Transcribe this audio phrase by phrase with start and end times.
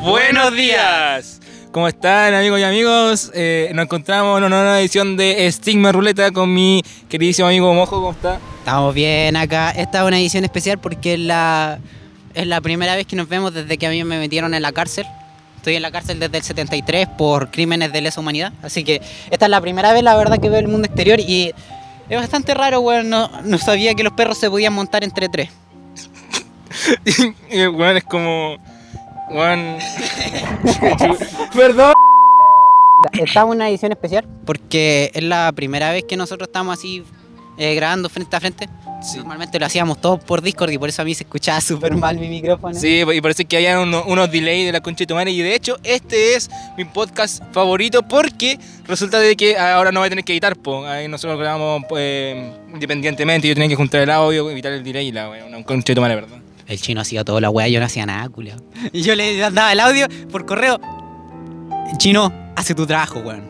[0.00, 1.40] Buenos días.
[1.72, 3.30] ¿Cómo están amigos y amigos?
[3.34, 7.96] Eh, nos encontramos en una nueva edición de Stigma Ruleta con mi queridísimo amigo Mojo.
[7.96, 8.40] ¿Cómo está?
[8.60, 9.70] Estamos bien acá.
[9.72, 11.80] Esta es una edición especial porque es la,
[12.32, 14.72] es la primera vez que nos vemos desde que a mí me metieron en la
[14.72, 15.04] cárcel.
[15.56, 18.54] Estoy en la cárcel desde el 73 por crímenes de lesa humanidad.
[18.62, 21.52] Así que esta es la primera vez, la verdad, que veo el mundo exterior y
[22.08, 23.10] es bastante raro, weón.
[23.10, 25.50] No, no sabía que los perros se podían montar entre tres.
[27.52, 28.56] weón es como.
[29.30, 29.78] Weón.
[31.54, 31.94] Perdón.
[33.12, 37.02] Estamos en una edición especial porque es la primera vez que nosotros estamos así
[37.56, 38.68] eh, grabando frente a frente.
[39.16, 42.18] Normalmente lo hacíamos todos por Discord y por eso a mí se escuchaba súper mal
[42.18, 42.74] mi micrófono.
[42.74, 45.30] Sí, y parece que había unos, unos delays de la concha de tu madre.
[45.30, 50.08] Y de hecho, este es mi podcast favorito porque resulta de que ahora no voy
[50.08, 50.56] a tener que editar.
[50.56, 50.84] Po.
[50.84, 52.36] Ahí nosotros grabamos pues,
[52.74, 53.48] independientemente.
[53.48, 56.00] Yo tenía que juntar el audio, evitar el delay y la una concha de tu
[56.02, 56.49] madre, ¿verdad?
[56.70, 58.52] El chino hacía toda la weá, yo no hacía nada, culo.
[58.92, 60.80] Y yo le mandaba el audio por correo.
[61.98, 63.48] Chino, hace tu trabajo, weón.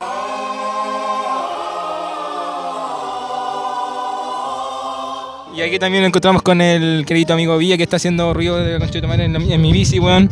[5.56, 8.72] Y aquí también nos encontramos con el querido amigo Villa que está haciendo ruido de
[8.74, 10.28] la concha de tu madre en, la- en mi bici, weón.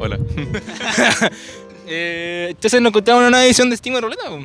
[0.00, 0.18] Hola.
[1.90, 4.40] Eh, entonces nos encontramos en una edición de Estima Ruleta po,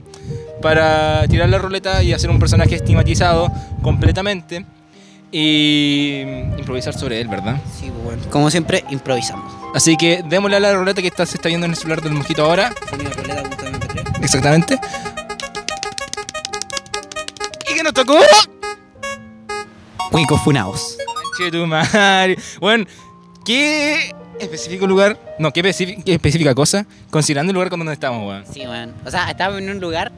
[0.61, 4.66] para tirar la ruleta y hacer un personaje estigmatizado completamente
[5.36, 6.22] y
[6.59, 7.59] improvisar sobre él, ¿verdad?
[7.80, 8.20] Sí, weón.
[8.30, 9.52] Como siempre, improvisamos.
[9.73, 12.14] Así que démosle a la ruleta que está, se está viendo en el celular del
[12.14, 12.72] mosquito ahora.
[14.22, 14.80] Exactamente.
[17.72, 18.16] ¿Y qué nos tocó?
[20.11, 20.98] Cuicos funaos.
[21.36, 22.38] Che, tu madre.
[22.59, 22.86] Bueno,
[23.44, 25.20] ¿qué específico lugar?
[25.39, 26.86] No, ¿qué, específica, qué específica cosa?
[27.09, 28.45] Considerando el lugar con donde estamos, weón.
[28.54, 28.94] Sí, weón.
[29.04, 30.11] O sea, estábamos en un lugar.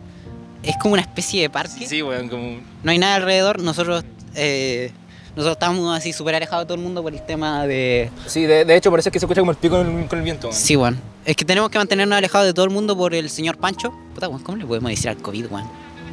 [0.62, 1.88] Es como una especie de parque.
[1.88, 2.58] Sí, weón, como.
[2.84, 3.62] No hay nada alrededor.
[3.62, 4.04] Nosotros.
[4.36, 4.92] eh,
[5.36, 8.10] nosotros estamos así súper alejados de todo el mundo por el tema de.
[8.28, 10.24] Sí, de, de hecho, parece que se escucha como el pico con el, con el
[10.24, 10.50] viento.
[10.52, 11.00] Sí, weón.
[11.26, 13.94] Es que tenemos que mantenernos alejados de todo el mundo por el señor Pancho.
[14.14, 15.66] Puta, weón, ¿cómo le podemos decir al COVID, weón?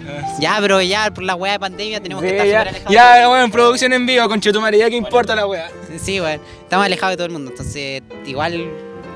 [0.08, 2.68] Ah, Ya, pero ya por la weá de pandemia tenemos Sí, que estar ya, súper
[2.90, 2.92] alejados.
[3.20, 5.70] ya, weón, producción en vivo, con Chetumare, ya que importa la weá.
[6.02, 6.40] Sí, weón.
[6.62, 7.50] Estamos alejados de todo el mundo.
[7.52, 8.68] Entonces, igual.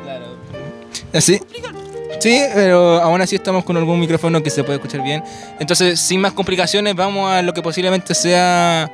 [0.04, 0.26] Claro.
[1.12, 1.40] ¿Así?
[2.20, 5.22] Sí, pero aún así estamos con algún micrófono que se puede escuchar bien.
[5.58, 8.90] Entonces, sin más complicaciones, vamos a lo que posiblemente sea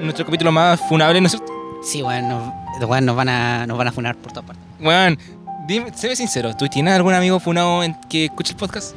[0.00, 1.52] nuestro capítulo más funable, ¿no es cierto?
[1.82, 2.28] Sí, weón.
[2.28, 4.64] Nos, nos, van a, nos van a funar por todas partes.
[4.80, 5.18] Weón,
[5.66, 8.96] dime, sé sincero, ¿tú tienes algún amigo funado en que escuche el podcast?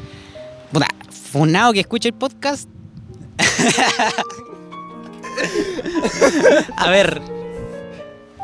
[0.71, 0.87] Puta,
[1.31, 2.69] funado que escuche el podcast.
[6.75, 7.21] a ver.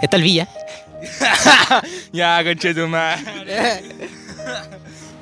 [0.01, 0.47] Está el Villa.
[2.11, 3.83] ya, conche tu madre.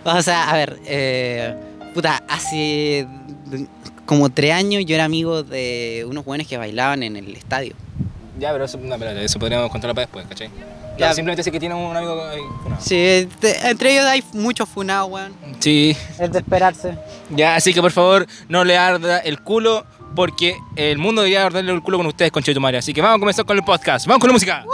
[0.05, 1.55] O sea, a ver, eh,
[1.93, 3.07] puta, hace
[4.05, 7.75] como tres años yo era amigo de unos jóvenes que bailaban en el estadio.
[8.39, 10.47] Ya, pero eso, no, pero eso podríamos contarlo para después, ¿cachai?
[10.49, 10.97] Ya.
[10.97, 12.81] Claro, simplemente sé que tiene un amigo ahí funado.
[12.81, 15.33] Sí, te- entre ellos hay muchos funados, weón.
[15.59, 16.95] Sí, Es de esperarse.
[17.31, 21.71] ya, así que por favor, no le arda el culo, porque el mundo debería arderle
[21.71, 22.77] el culo con ustedes, conche tu madre.
[22.77, 24.05] Así que vamos a comenzar con el podcast.
[24.05, 24.65] ¡Vamos con la música!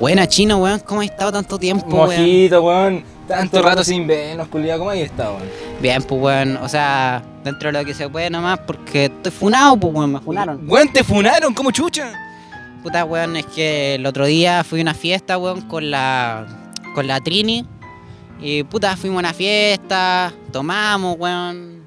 [0.00, 0.80] Buena, chino, weón.
[0.80, 2.08] ¿Cómo has estado tanto tiempo, weón?
[2.20, 3.04] Mojito, weón.
[3.26, 3.84] Tanto Tanto rato rato.
[3.84, 4.80] sin vernos, culiado.
[4.80, 5.42] ¿Cómo ahí está, weón?
[5.80, 6.56] Bien, pues, weón.
[6.58, 10.12] O sea, dentro de lo que se puede nomás, porque estoy funado, pues, weón.
[10.12, 10.68] Me funaron.
[10.68, 12.12] Weón, te funaron, ¿cómo chucha?
[12.82, 16.46] Puta, weón, es que el otro día fui a una fiesta, weón, con la,
[16.94, 17.64] con la Trini.
[18.40, 21.82] Y puta, fuimos a una fiesta, tomamos, weón.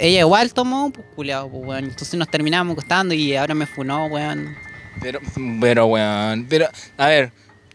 [0.00, 1.84] Ella igual tomó, pues culiado, pues weón.
[1.84, 4.48] Entonces nos terminamos acostando y ahora me funó, weón.
[5.00, 5.20] Pero,
[5.60, 6.68] pero, weón, pero,
[6.98, 7.32] a ver,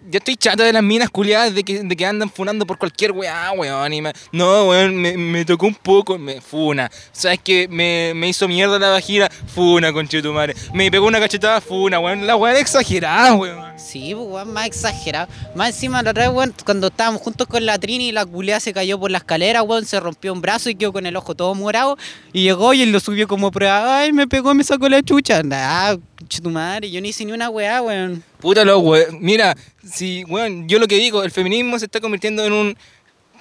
[0.10, 3.12] yo estoy chato de las minas culiadas de que, de que andan funando por cualquier
[3.12, 3.92] weá, weón.
[3.94, 6.92] Y me- no, weón, me, tocó un poco, me funa.
[7.12, 9.28] ¿Sabes que me, me hizo mierda la vagina?
[9.54, 10.54] Funa, conchetumare.
[10.74, 12.28] Me pegó una cachetada, funa, weón.
[12.28, 13.75] La weá exagerada, weón.
[13.78, 15.28] Sí, pues weón, más exagerado.
[15.54, 18.74] Más encima la otra vez, weón, cuando estábamos juntos con la Trini, la culiada se
[18.74, 21.54] cayó por la escalera, weón, se rompió un brazo y quedó con el ojo todo
[21.56, 21.98] morado.
[22.32, 24.00] Y llegó y él lo subió como prueba.
[24.00, 25.42] Ay, me pegó, me sacó la chucha.
[25.52, 25.98] Ah,
[26.42, 28.24] tu yo no hice ni una weá, weón.
[28.40, 29.18] Puta lo, weón.
[29.20, 32.78] Mira, si, weón, yo lo que digo, el feminismo se está convirtiendo en un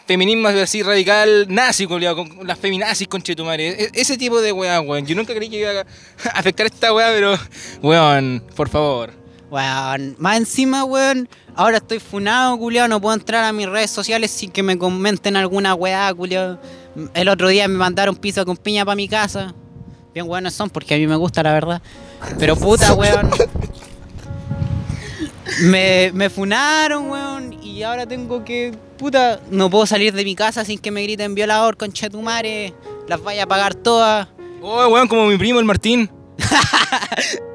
[0.07, 3.69] feminismo así radical nazi, con las feminazis, conchetumare.
[3.85, 5.07] E- ese tipo de weá, weón.
[5.07, 5.85] Yo nunca creí que iba a
[6.35, 7.39] afectar esta weá, pero,
[7.83, 9.24] weón, por favor.
[9.55, 14.33] Weón, más encima, weón, ahora estoy funado, culiao, no puedo entrar a mis redes sociales
[14.33, 16.59] sin que me comenten alguna weá, culiao.
[17.15, 19.55] El otro día me mandaron pizza con piña para mi casa.
[20.13, 21.81] Bien buenos son porque a mí me gusta, la verdad.
[22.37, 23.31] Pero puta, weón.
[25.63, 30.65] Me, me funaron, weón, y ahora tengo que, puta, no puedo salir de mi casa
[30.65, 32.75] sin que me griten violador, conchetumare,
[33.07, 34.27] las vaya a pagar todas.
[34.61, 36.11] Oh, weón, como mi primo, el Martín.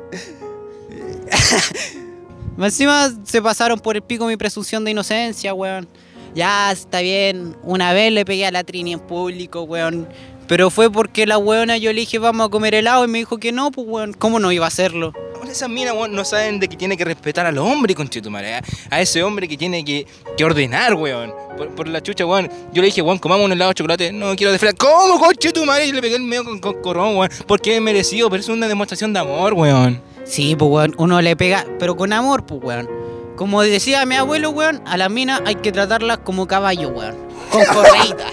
[2.58, 5.88] Encima se pasaron por el pico mi presunción de inocencia, weón.
[6.36, 7.56] Ya, está bien.
[7.64, 10.08] Una vez le pegué a la Trini en público, weón.
[10.48, 13.38] Pero fue porque la weona yo le dije vamos a comer helado y me dijo
[13.38, 14.14] que no, pues weón.
[14.14, 15.14] ¿Cómo no iba a hacerlo?
[15.50, 18.58] Esas minas, weón, no saben de que tiene que respetar al hombre, conchetumare.
[18.58, 18.62] ¿eh?
[18.92, 20.06] A ese hombre que tiene que,
[20.38, 21.34] que ordenar, weón.
[21.76, 22.50] Por, la chucha, weón.
[22.72, 24.12] Yo le dije, weón, comamos un helado de chocolate.
[24.12, 24.74] No quiero de.
[24.74, 25.88] ¿Cómo, conchetumare?
[25.88, 27.32] Y le pegué el medio con, con corón, weón.
[27.48, 30.02] Porque es merecido, pero es una demostración de amor, weón.
[30.30, 32.88] Sí, pues weón, uno le pega, pero con amor, pues weón.
[33.36, 37.16] Como decía mi abuelo, weón, a las minas hay que tratarlas como caballo, weón.
[37.52, 38.28] Con correita.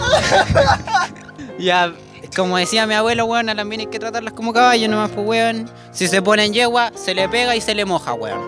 [1.60, 1.92] ya,
[2.34, 5.24] como decía mi abuelo, weón, a las minas hay que tratarlas como caballo nomás, pues
[5.24, 5.70] weón.
[5.92, 8.40] Si se ponen yegua, se le pega y se le moja, weón.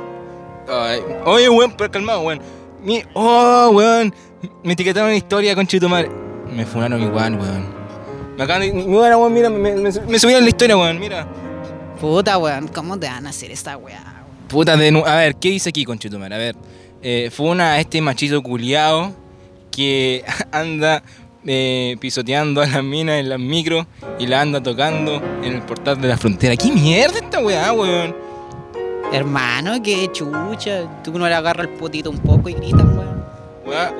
[0.69, 2.41] Ay, oye, weón, pero calmado, weón.
[2.82, 4.12] Mi, oh, weón.
[4.65, 6.11] Me etiquetaron en historia, conchetumare.
[6.53, 7.73] Me funaron igual, weón.
[8.37, 8.73] Me acaban de.
[8.73, 11.25] Mira, weón, mira, me, me, subieron la historia, weón, mira.
[12.03, 14.25] Puta, weón, ¿cómo te van a hacer esta weá?
[14.49, 16.35] Puta de nu- A ver, ¿qué dice aquí, conchetumare?
[16.35, 16.57] A ver.
[17.01, 19.13] Eh, funa a este machito culiao
[19.71, 21.03] que anda
[21.47, 23.87] eh, pisoteando a las minas en las micros
[24.19, 26.57] y la anda tocando en el portal de la frontera.
[26.57, 28.15] ¿Qué mierda esta weá, weón?
[29.13, 31.03] Hermano, qué chucha.
[31.05, 33.25] Tú no le agarras el potito un poco y gritan, weón.
[33.65, 33.95] Weón,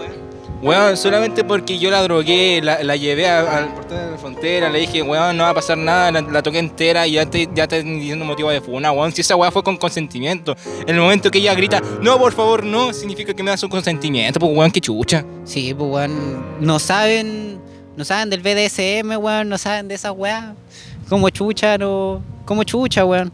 [0.62, 4.79] weón, solamente porque yo la drogué, la, la llevé al portal de la frontera, le
[4.79, 7.82] dije, weón, no va a pasar nada, la, toqué entera y ya te, ya te
[7.82, 9.12] diciendo motivo de funa, weón.
[9.12, 10.56] Si esa weá fue con consentimiento.
[10.87, 13.69] En el momento que ella grita, no, por favor, no, significa que me da su
[13.69, 15.25] consentimiento, pues weón, qué chucha.
[15.44, 17.61] Sí, pues weón, no saben,
[17.97, 20.55] no saben del BDSM, weón, no saben de esa weá.
[21.08, 23.32] Como chucha, no, como chucha, weón.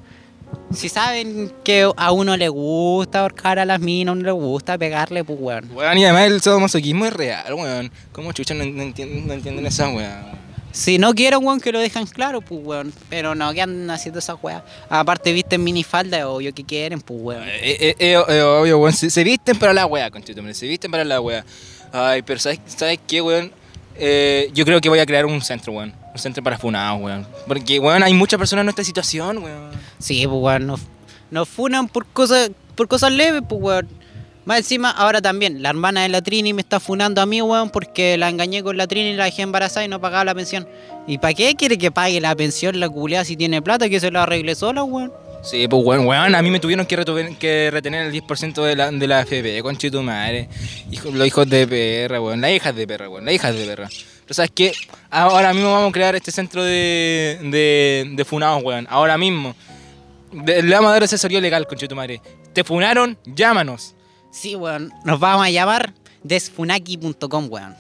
[0.73, 4.77] Si saben que a uno le gusta ahorcar a las minas, a uno le gusta
[4.77, 5.71] pegarle, pues weón.
[5.73, 7.91] Weón, y además el sadomasoquismo es real, weón.
[8.13, 10.35] ¿Cómo chucha no, no entienden, no entienden esa weá?
[10.71, 12.93] Si no quieren, weón, que lo dejan claro, pues weón.
[13.09, 14.63] Pero no, que andan haciendo esa weá.
[14.91, 17.45] Aparte, visten minifalda, es obvio que quieren, pues weón.
[17.49, 18.93] Eh, eh, eh, eh, obvio, weón.
[18.93, 20.55] Se, se visten para la weá, conchetumare.
[20.55, 21.45] Se visten para la weá.
[21.93, 23.51] Ay, pero ¿sabes, ¿sabes qué, weón?
[23.97, 25.93] Eh, yo creo que voy a crear un centro, weón.
[26.13, 27.27] Un centro para funados, weón.
[27.47, 29.71] Porque, weón, hay muchas personas en nuestra situación, weón.
[29.99, 30.81] Sí, pues weón, nos,
[31.31, 33.89] nos funan por cosas, por cosas leves, pues weón.
[34.49, 37.69] Más encima, ahora también, la hermana de la Trini me está funando a mí, weón,
[37.69, 40.67] porque la engañé con la Trini y la dejé embarazada y no pagaba la pensión.
[41.07, 44.11] ¿Y para qué quiere que pague la pensión la culeada si tiene plata que se
[44.11, 45.13] la arregle sola, weón?
[45.43, 46.35] Sí, pues, weón, weón.
[46.35, 46.97] A mí me tuvieron que,
[47.71, 50.49] retener el 10% de la, de la FP, conchito madre.
[50.91, 52.41] Hijo, los hijos de perra, weón.
[52.41, 53.27] Las hijas de perra, weón.
[53.27, 53.89] Las hijas de perra.
[54.29, 54.73] Pero ¿sabes qué?
[55.09, 58.87] Ahora mismo vamos a crear este centro de, de, de funados, weón.
[58.91, 59.57] Ahora mismo.
[60.31, 61.67] De- le vamos a dar asesoría legal,
[61.97, 62.21] madre.
[62.53, 63.17] ¿Te funaron?
[63.25, 63.95] Llámanos.
[64.31, 65.95] Sí, weón, nos vamos a llamar
[66.25, 67.75] desfunaki.com, weón.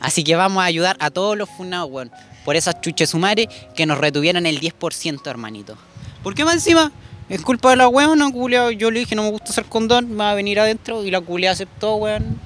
[0.00, 2.10] Así que vamos a ayudar a todos los funados, weón.
[2.46, 5.76] Por esas chuches sumares que nos retuvieron el 10%, hermanito.
[6.22, 6.90] ¿Por qué más encima?
[7.28, 8.70] Es culpa de la weona, culiao.
[8.70, 11.20] Yo le dije no me gusta hacer condón, me va a venir adentro y la
[11.20, 12.40] culia aceptó, weón.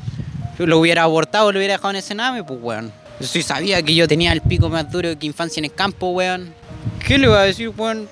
[0.59, 2.93] Yo lo hubiera abortado, lo hubiera dejado en ese nave, pues, weón.
[3.21, 6.09] Yo sí sabía que yo tenía el pico más duro que infancia en el campo,
[6.11, 6.53] weón.
[7.07, 8.09] ¿Qué le va a decir, weón?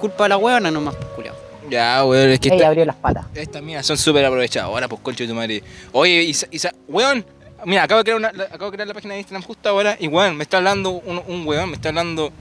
[0.00, 1.34] Culpa de la weona nomás, pues, culiao.
[1.70, 3.26] Ya, weón, es que Ella esta- abrió las patas.
[3.34, 4.68] estas minas son súper aprovechadas.
[4.68, 5.62] Ahora, pues, concho de tu madre.
[5.92, 7.24] Oye, Isa, Isa- weón,
[7.64, 9.96] mira, acabo de, crear una, la- acabo de crear la página de Instagram justo ahora
[9.98, 12.32] y, weón, me está hablando un, un weón, me está hablando.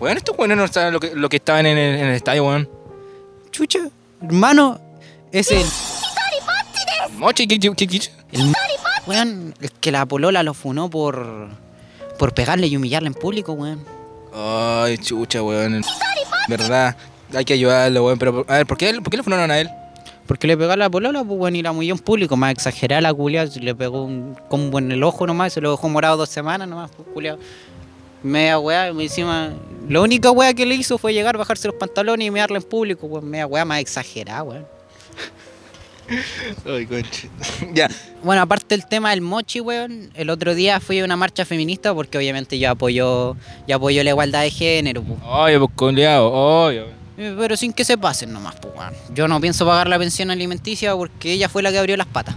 [0.00, 2.44] Weón, estos weones no saben lo que, lo que estaban en el, en el estadio,
[2.44, 2.68] weón.
[3.52, 3.78] Chucha,
[4.22, 4.80] hermano,
[5.30, 5.64] es el.
[7.10, 8.00] Mochi, ¿qué, qué?
[8.32, 8.52] El
[9.06, 11.48] weón, que la polola lo funó por.
[12.18, 13.84] por pegarle y humillarle en público, weón.
[14.34, 15.82] Ay, chucha, weón.
[16.48, 16.96] Verdad,
[17.34, 18.18] hay que ayudarlo, weón.
[18.18, 19.68] Pero, a ver, ¿por qué, ¿por qué le funaron a él?
[20.26, 22.36] Porque le pegó a la polola, pues weón, y la humilló en público.
[22.36, 25.88] Más exagerada la culia, le pegó un combo en el ojo nomás, se lo dejó
[25.88, 27.38] morado dos semanas nomás, pues culiao.
[28.22, 29.50] Media weá, encima.
[29.88, 33.06] La única weá que le hizo fue llegar, bajarse los pantalones y mearle en público,
[33.06, 33.28] weón.
[33.28, 34.66] Media weá más exagerada, weón.
[36.66, 36.88] Ay,
[37.74, 37.88] ya.
[38.22, 41.94] Bueno, aparte del tema del mochi, weón, el otro día fui a una marcha feminista
[41.94, 45.18] porque obviamente yo apoyo, yo apoyo la igualdad de género, pues.
[45.24, 46.84] Oye, pues, coleado, oye.
[47.18, 48.94] Eh, Pero sin que se pasen nomás, pues, weón.
[49.14, 52.36] Yo no pienso pagar la pensión alimenticia porque ella fue la que abrió las patas.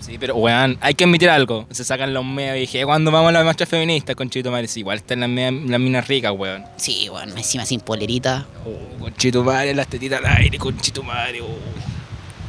[0.00, 1.66] Sí, pero, weón, hay que admitir algo.
[1.70, 4.68] Se sacan los medios y dije, cuando vamos a la marcha feminista, conchito madre?
[4.68, 6.64] Sí, igual están las, las minas ricas, weón.
[6.76, 8.46] Sí, weón, encima sin polerita.
[8.64, 11.40] Oh, conchito madre, las tetitas al aire, conchito madre.
[11.40, 11.95] Oh.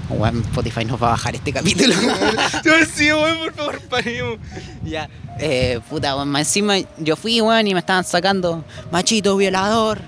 [0.09, 1.93] Weón, Spotify nos va a bajar este capítulo.
[2.93, 4.37] sí, weón, por favor, paremos.
[4.83, 5.09] ya.
[5.39, 9.99] Eh, puta, weón, encima yo fui, weón, y me estaban sacando, machito violador.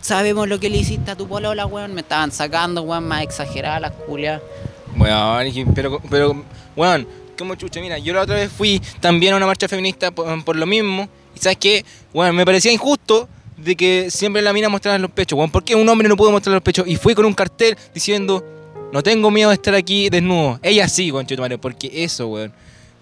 [0.00, 1.94] Sabemos lo que le hiciste a tu polola, weón.
[1.94, 4.40] Me estaban sacando, weón, más exagerada las culias.
[4.96, 9.46] Weón, pero, pero, weón, como chucha, mira, yo la otra vez fui también a una
[9.46, 11.08] marcha feminista por, por lo mismo.
[11.34, 11.84] Y sabes qué,
[12.14, 15.50] weón, me parecía injusto de que siempre la mina mostraba los pechos, weón.
[15.50, 16.86] ¿Por qué un hombre no pudo mostrar los pechos?
[16.88, 18.42] Y fui con un cartel diciendo,
[18.94, 20.60] no tengo miedo de estar aquí desnudo.
[20.62, 22.52] Ella sí, conchetumare, porque eso, weón.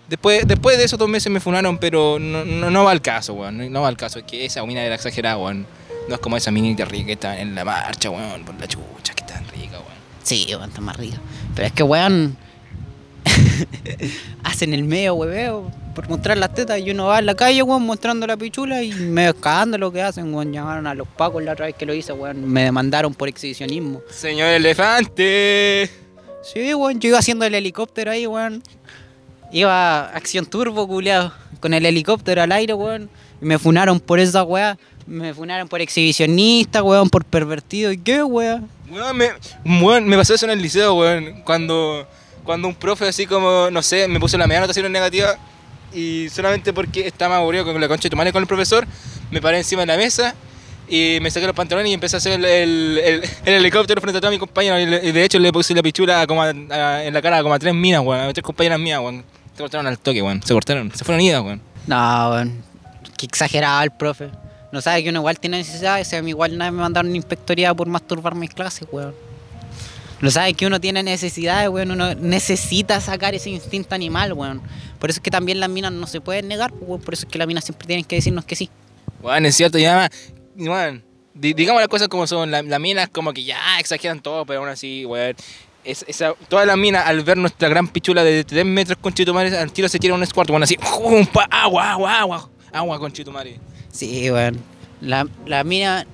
[0.08, 3.70] Después, después de esos dos meses me funaron, pero no, va al caso, weón.
[3.70, 4.20] No, va al caso.
[4.20, 5.66] Es que esa mina era exagerada, weón.
[6.08, 8.42] No es como esa minita rica que está en la marcha, weón.
[8.42, 9.92] Por la chucha, que tan rica, weón.
[10.22, 11.18] Sí, weón, está más rico.
[11.54, 12.38] Pero es que, weón,
[14.44, 17.82] hacen el medio hueveo por mostrar las tetas y uno va en la calle, weón,
[17.82, 20.52] mostrando la pichula y medio cagando lo que hacen, weón.
[20.52, 22.48] Llamaron a los pacos la otra vez que lo hice, weón.
[22.50, 24.02] Me demandaron por exhibicionismo.
[24.10, 25.90] Señor elefante.
[26.42, 28.62] Sí, weón, yo iba haciendo el helicóptero ahí, weón.
[29.52, 33.10] Iba acción turbo, culiado, con el helicóptero al aire, weón.
[33.40, 34.78] Y me funaron por esa weá.
[35.06, 37.92] Me funaron por exhibicionista, weón, por pervertido.
[37.92, 38.68] ¿Y qué, weón?
[38.90, 39.28] Weón, me,
[39.82, 41.42] weón, me pasó eso en el liceo, weón.
[41.42, 42.06] Cuando,
[42.44, 45.36] cuando un profe así como, no sé, me puso la media anotación negativa
[45.94, 48.86] y solamente porque estaba aburrido con la concha de tu madre con el profesor,
[49.30, 50.34] me paré encima de la mesa
[50.88, 54.18] y me saqué los pantalones y empecé a hacer el, el- el- el helicóptero frente
[54.18, 54.80] a todos mis compañeros.
[55.02, 57.58] Y, de hecho le puse la pichula como a- a- en la cara como a
[57.58, 59.24] tres minas, weón, a tres compañeras mías, weón.
[59.54, 60.42] Se cortaron al toque, weón.
[60.42, 61.60] Se cortaron, se fueron idas, weón.
[61.86, 62.62] No, weón.
[63.16, 64.30] Qué exagerado el profe.
[64.72, 66.12] No sabe que uno igual tiene necesidades.
[66.14, 69.14] A mí igual nada me mandaron una inspectoría por masturbar mis clases, weón.
[70.22, 71.90] No sabe que uno tiene necesidades, weón.
[71.90, 74.62] Uno necesita sacar ese instinto animal, weón.
[74.98, 77.00] Por eso es que también las minas no se pueden negar, pues, weón.
[77.02, 78.70] Por eso es que las minas siempre tienen que decirnos que sí.
[79.20, 80.08] Weón, es cierto, ya,
[81.34, 84.68] digamos las cosas como son, la- las minas como que ya exageran todo, pero aún
[84.68, 85.34] así, weón,
[85.84, 89.56] es- esa, todas las minas al ver nuestra gran pichula de 3 metros con Chitumare,
[89.56, 90.76] al tiro se tiran un squat, weón, así,
[91.32, 93.58] pa, agua, agua, agua, agua con Chitumare.
[93.90, 94.58] Sí, weón.
[95.00, 96.06] La, la mina.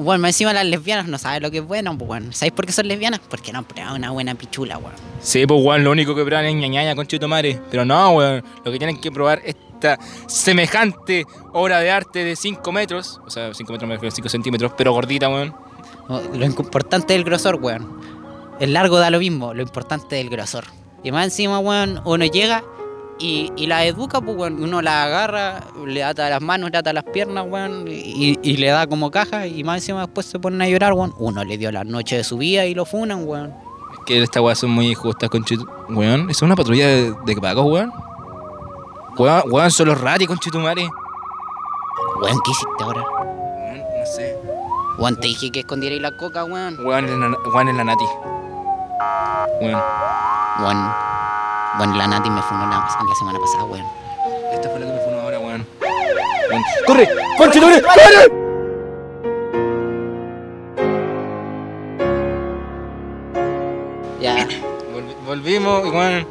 [0.00, 2.32] Bueno, más encima las lesbianas no saben lo que es bueno, pues, weón.
[2.32, 3.20] ¿Sabéis por qué son lesbianas?
[3.28, 4.94] Porque no han probado una buena pichula, weón.
[5.20, 8.72] Sí, pues weón, lo único que prueban es ñañaña con Chitumare, pero no, weón, lo
[8.72, 13.54] que tienen que probar es esta semejante obra de arte de 5 metros, o sea,
[13.54, 15.54] 5 metros me refiero a 5 centímetros, pero gordita, weón.
[16.08, 18.00] Lo importante es el grosor, weón.
[18.58, 20.64] El largo da lo mismo, lo importante es el grosor.
[21.02, 22.62] Y más encima, weón, uno llega
[23.20, 24.62] y, y la educa, pues, weón.
[24.62, 28.68] Uno la agarra, le ata las manos, le ata las piernas, weón, y, y le
[28.68, 29.46] da como caja.
[29.46, 31.14] Y más encima después se ponen a llorar, weón.
[31.18, 33.54] Uno le dio la noche de su vida y lo funan, weón.
[33.92, 35.66] Es que estas weas son muy injustas con Chitu...
[35.90, 37.92] Weón, ¿eso es una patrulla de, de pagos, weón?
[39.18, 40.88] Weón, weón, son los ratis con Chitumare.
[42.22, 43.02] Weón, ¿qué hiciste ahora?
[43.02, 44.36] Weón, no sé.
[44.98, 46.78] Weón, te dije que escondierais la coca, weón.
[46.84, 48.04] Weón, es la, weón, es la Nati.
[49.60, 49.82] Weón,
[50.60, 50.92] Weón,
[51.80, 52.76] weón, la Nati me funó la,
[53.08, 53.86] la semana pasada, weón.
[54.52, 55.66] esta fue la que me fue ahora, weón.
[56.50, 56.62] Weón.
[56.86, 57.08] ¡Corre!
[57.38, 57.82] ¡Con Chitumare!
[57.82, 58.40] ¡Corre!
[64.20, 64.46] Ya.
[64.92, 66.26] Volvi- volvimos, weón.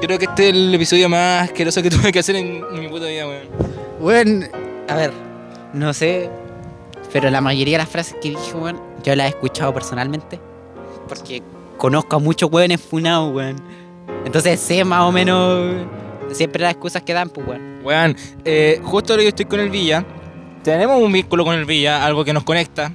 [0.00, 2.88] Creo que este es el episodio más asqueroso que tuve que hacer en, en mi
[2.88, 3.48] puta vida, weón.
[4.00, 4.48] Weón,
[4.88, 5.12] a ver,
[5.72, 6.30] no sé,
[7.12, 10.38] pero la mayoría de las frases que dije, weón, yo las he escuchado personalmente.
[11.08, 11.42] Porque
[11.76, 13.56] conozco a muchos weones funados, weón.
[14.24, 15.86] Entonces sé más o menos
[16.32, 17.80] siempre las excusas que dan, pues, weón.
[17.82, 20.04] Weón, eh, justo ahora yo estoy con el Villa.
[20.62, 22.92] Tenemos un vínculo con el Villa, algo que nos conecta.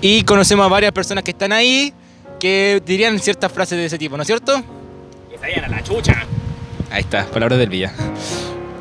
[0.00, 1.92] Y conocemos a varias personas que están ahí
[2.38, 4.62] que dirían ciertas frases de ese tipo, ¿no es cierto?
[5.32, 6.24] Estarían a la chucha.
[6.90, 7.92] Ahí está, palabras del Villa.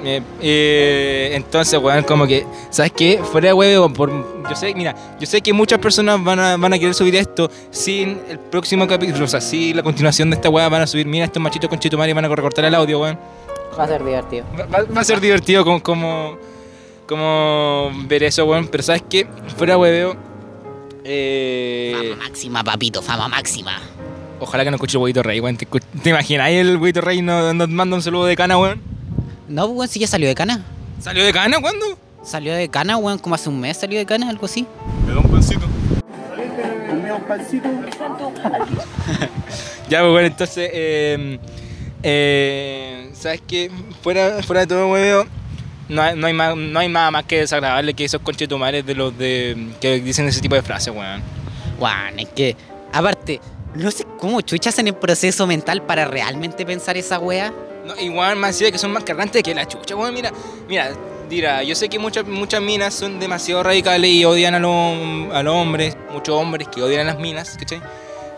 [0.08, 3.20] Eh, eh, entonces, weón, como que, ¿sabes qué?
[3.30, 4.10] Fuera de huevo, por,
[4.50, 7.52] yo sé, mira, yo sé que muchas personas van a, van a querer subir esto
[7.72, 11.06] sin el próximo capítulo, o sea, sin la continuación de esta weá van a subir,
[11.08, 13.20] mira, estos machitos con Chitumari van a recortar el audio, weón.
[13.78, 14.46] Va a ser divertido.
[14.58, 16.38] Va, va- va a ser divertido como, como,
[17.08, 18.68] como ver eso, weón.
[18.70, 19.28] Pero ¿sabes qué?
[19.58, 20.16] Fuera de hueveo.
[21.04, 23.80] Eh, Fama máxima, papito, fama máxima.
[24.40, 25.58] ojalá que no escuche el huevito rey, weón.
[25.58, 26.46] ¿Te, te imaginas?
[26.48, 28.82] Ahí el huevito rey nos, nos manda un saludo de cana, weón.
[29.48, 30.64] No, pues, weón, si ya salió de cana.
[31.00, 31.60] ¿Salió de cana?
[31.62, 31.86] ¿Cuándo?
[32.24, 34.66] Salió de cana, weón, como hace un mes salió de cana, algo así.
[35.06, 35.66] Me da un pancito.
[39.90, 41.40] Ya, pues bueno, entonces, eh,
[42.04, 43.72] eh, ¿sabes qué?
[44.02, 45.26] Fuera, fuera de todo hueveo,
[45.88, 48.96] no hay, no, hay más, no hay nada más que desagradable que esos conchetumares de
[48.96, 51.22] los de que dicen ese tipo de frases, weón.
[51.80, 52.58] Weón, es que,
[52.92, 53.40] aparte,
[53.76, 57.54] no sé cómo chuchas en el proceso mental para realmente pensar esa wea.
[57.88, 60.14] No, igual más decía que son más cargantes que la chucha, weón.
[60.14, 60.32] Mira,
[60.68, 60.92] mira,
[61.30, 65.42] dirá, yo sé que muchas, muchas minas son demasiado radicales y odian a los, a
[65.44, 67.82] los hombres, muchos hombres que odian a las minas, ¿cachai?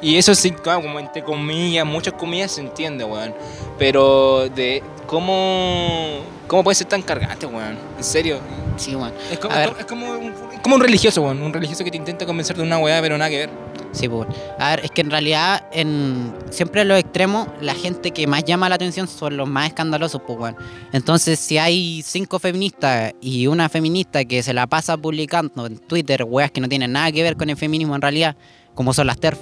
[0.01, 3.33] Y eso sí, claro, como entre comillas, muchas comillas se entiende, weón.
[3.77, 7.77] Pero de cómo, cómo puede ser tan cargante, weón.
[7.97, 8.39] En serio.
[8.77, 9.13] Sí, weón.
[9.29, 9.73] Es como, A ver.
[9.77, 11.41] es como, un, es como un religioso, weón.
[11.41, 13.49] Un religioso que te intenta convencer de una weá, pero nada que ver.
[13.91, 14.27] Sí, pues.
[14.59, 18.43] A ver, es que en realidad, en siempre en los extremos, la gente que más
[18.43, 20.55] llama la atención son los más escandalosos, pues, weón.
[20.93, 26.23] Entonces, si hay cinco feministas y una feminista que se la pasa publicando en Twitter,
[26.27, 28.35] weas que no tienen nada que ver con el feminismo en realidad,
[28.75, 29.39] como son las TERF,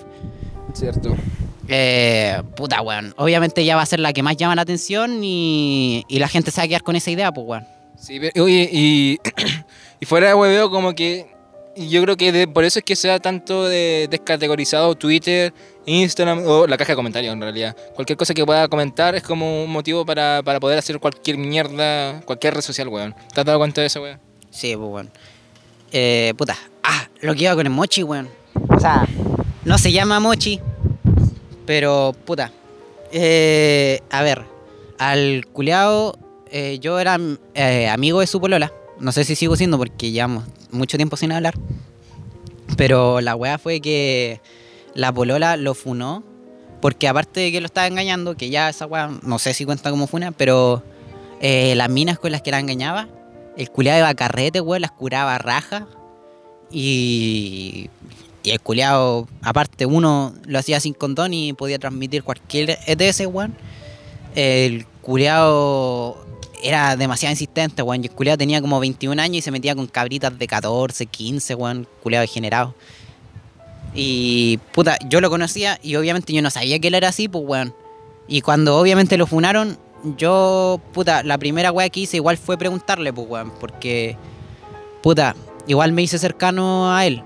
[0.74, 1.16] Cierto.
[1.68, 3.14] eh, puta, weón.
[3.18, 6.52] Obviamente ella va a ser la que más llama la atención y, y la gente
[6.52, 7.68] se va a quedar con esa idea, pues, weón.
[7.98, 9.20] Sí, pero- oye, y,
[10.00, 11.36] y fuera de hueveo, como que
[11.78, 15.54] y yo creo que de- por eso es que se da tanto de descategorizado Twitter,
[15.86, 17.76] Instagram o la caja de comentarios en realidad.
[17.96, 22.20] Cualquier cosa que pueda comentar es como un motivo para, para poder hacer cualquier mierda,
[22.26, 23.16] cualquier red social, weón.
[23.34, 24.20] ¿Te has dado cuenta de eso, weón?
[24.50, 25.12] Sí, pues, weón.
[25.92, 26.58] Eh, puta.
[26.84, 28.28] Ah, lo que iba con el mochi, weón.
[28.76, 29.08] O sea,
[29.64, 30.60] no se llama mochi,
[31.66, 32.52] pero, puta.
[33.12, 34.44] Eh, a ver,
[34.98, 36.18] al culeado,
[36.52, 37.18] eh, yo era
[37.54, 38.72] eh, amigo de su polola.
[39.00, 41.54] No sé si sigo siendo porque llevamos mucho tiempo sin hablar.
[42.76, 44.42] Pero la weá fue que
[44.94, 46.24] la polola lo funó.
[46.82, 49.90] Porque aparte de que lo estaba engañando, que ya esa weá, no sé si cuenta
[49.90, 50.84] como funa, pero
[51.42, 53.08] eh, las minas con las que la engañaba,
[53.58, 55.88] el culiado iba a carrete, weón, las curaba raja.
[56.70, 57.90] Y,
[58.44, 63.56] y el culiado, aparte, uno lo hacía sin condón y podía transmitir cualquier ETS, weón.
[64.36, 66.27] El culiado
[66.62, 68.04] era demasiado insistente, weón.
[68.04, 71.56] Y el culiado tenía como 21 años y se metía con cabritas de 14, 15,
[71.56, 71.88] weón.
[72.02, 72.76] Culiado degenerado.
[73.94, 77.44] Y puta, yo lo conocía y obviamente yo no sabía que él era así, pues
[77.46, 77.74] weón.
[78.28, 79.78] Y cuando obviamente lo funaron,
[80.18, 84.16] yo, puta, la primera weá que hice igual fue preguntarle, pues weón, porque,
[85.02, 85.36] puta,
[85.66, 87.24] igual me hice cercano a él,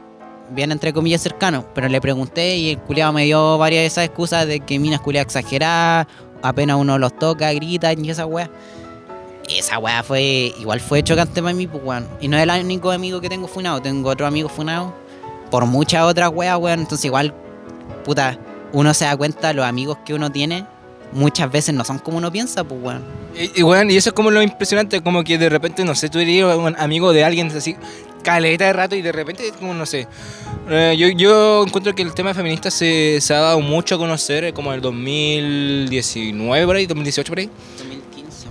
[0.52, 4.06] bien entre comillas cercano, pero le pregunté y el culiado me dio varias de esas
[4.06, 6.08] excusas de que minas culiadas exageradas,
[6.42, 8.50] apenas uno los toca, gritan y esa weá.
[9.58, 12.08] Esa weá fue, igual fue chocante para mí, pues weón.
[12.20, 14.94] Y no es el único amigo que tengo funado, tengo otro amigo funado
[15.50, 16.80] por muchas otras weas, weón.
[16.82, 17.34] Entonces igual,
[18.04, 18.38] puta,
[18.74, 20.66] uno se da cuenta, los amigos que uno tiene
[21.12, 23.04] muchas veces no son como uno piensa, pues weón.
[23.38, 26.10] Y, y, weón, y eso es como lo impresionante, como que de repente, no sé,
[26.10, 27.76] tú eres un amigo de alguien así,
[28.22, 30.08] caleta de rato y de repente, como no sé.
[30.70, 34.44] Eh, yo, yo encuentro que el tema feminista se, se ha dado mucho a conocer
[34.44, 37.50] eh, como en el 2019 por ahí, 2018 por ahí.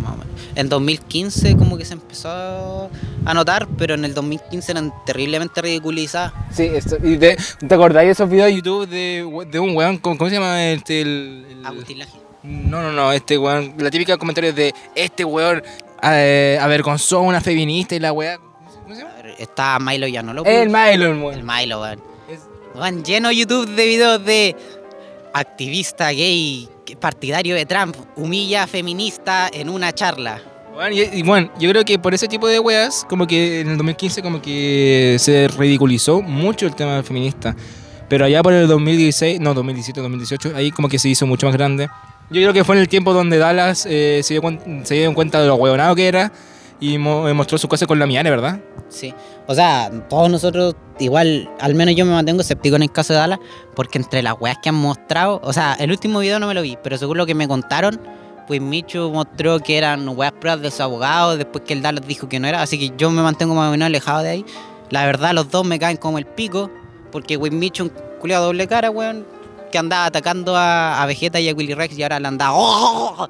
[0.00, 0.26] 2015 más o menos.
[0.56, 2.90] En 2015 como que se empezó
[3.24, 6.32] a notar, pero en el 2015 eran terriblemente ridiculizadas.
[6.52, 7.36] Sí, esto, y de,
[7.66, 10.64] ¿te acordáis de esos videos de YouTube de, de un weón, ¿cómo, cómo se llama?
[10.70, 12.18] Este, el, el- Agustín Laje.
[12.42, 15.62] No, no, no, este weón, la típica comentario de este weón
[16.02, 18.38] eh, avergonzó a una feminista y la weá.
[18.38, 19.12] ¿Cómo se llama?
[19.38, 21.46] Está Milo ya no lo El El weón.
[21.46, 22.00] Milo, weón.
[22.28, 22.40] Es-
[22.74, 24.56] Van lleno YouTube de videos de
[25.32, 30.42] activista gay partidario de Trump humilla a feminista en una charla.
[30.72, 33.68] Bueno, y, y bueno, yo creo que por ese tipo de weas, como que en
[33.70, 37.54] el 2015 como que se ridiculizó mucho el tema feminista.
[38.08, 41.54] Pero allá por el 2016, no, 2017, 2018, ahí como que se hizo mucho más
[41.54, 41.88] grande.
[42.30, 44.42] Yo creo que fue en el tiempo donde Dallas eh, se, dio
[44.84, 46.32] se cuenta de lo huevonado que era
[46.80, 48.60] y mo- eh, mostró su cosa con la Miane, ¿verdad?
[48.88, 49.14] Sí.
[49.46, 53.18] O sea, todos nosotros, igual, al menos yo me mantengo escéptico en el caso de
[53.20, 53.38] Dallas,
[53.76, 56.62] porque entre las weas que han mostrado, o sea, el último video no me lo
[56.62, 58.00] vi, pero según lo que me contaron,
[58.46, 62.28] pues Michu mostró que eran weas pruebas de su abogado, después que el Dallas dijo
[62.28, 64.44] que no era, así que yo me mantengo más o menos alejado de ahí.
[64.90, 66.70] La verdad, los dos me caen como el pico,
[67.12, 69.24] porque Win Michu, un culiado doble cara, weón,
[69.70, 72.52] que andaba atacando a, a Vegeta y a Willy Rex y ahora le andaba.
[72.56, 73.28] ¡Oh!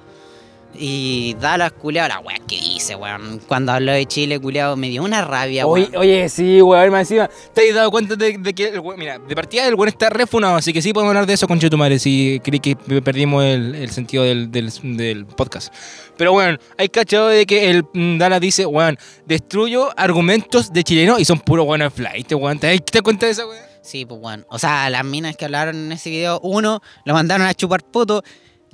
[0.72, 3.40] Y Dallas, culiado, la wea que hice, weón.
[3.48, 5.88] Cuando habló de Chile, culiado, me dio una rabia, weón.
[5.88, 7.28] Oye, oye, sí, weón, más encima.
[7.52, 10.09] ¿Te has dado cuenta de, de que el weón- mira, de partida el weón está
[10.11, 13.74] refunado, así que sí podemos hablar de eso con Chetumare, si creí que perdimos el,
[13.74, 15.74] el sentido del, del, del podcast.
[16.16, 21.18] Pero bueno, hay cachado de que el mm, Dallas dice, weón, destruyo argumentos de chileno
[21.18, 22.59] y son puro buenos flight, weón.
[22.59, 23.62] ¿Te das cuenta de eso, weón?
[23.83, 24.44] Sí, pues bueno.
[24.48, 28.22] O sea, las minas que hablaron en ese video, uno lo mandaron a chupar poto,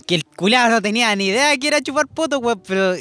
[0.07, 2.95] que el culiado no tenía ni idea que era chupar poto, weón, pero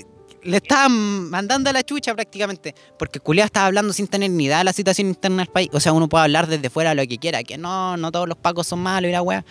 [0.45, 2.75] le estaban mandando a la chucha prácticamente.
[2.97, 5.69] Porque el culiado estaba hablando sin tener ni idea de la situación interna del país.
[5.73, 8.37] O sea, uno puede hablar desde fuera lo que quiera, que no, no todos los
[8.37, 9.43] pacos son malos y la weá.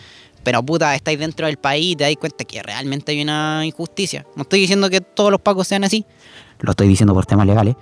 [0.43, 4.27] Pero puta, estáis dentro del país y te dais cuenta que realmente hay una injusticia.
[4.37, 6.05] No estoy diciendo que todos los pacos sean así.
[6.61, 7.75] Lo estoy diciendo por temas legales.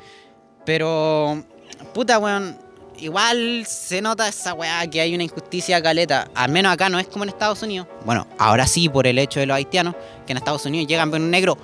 [0.64, 1.44] Pero,
[1.92, 2.56] puta, weón,
[3.02, 6.28] igual se nota esa weá que hay una injusticia caleta.
[6.34, 7.88] Al menos acá no es como en Estados Unidos.
[8.04, 11.22] Bueno, ahora sí por el hecho de los haitianos, que en Estados Unidos llegan con
[11.22, 11.58] un negro.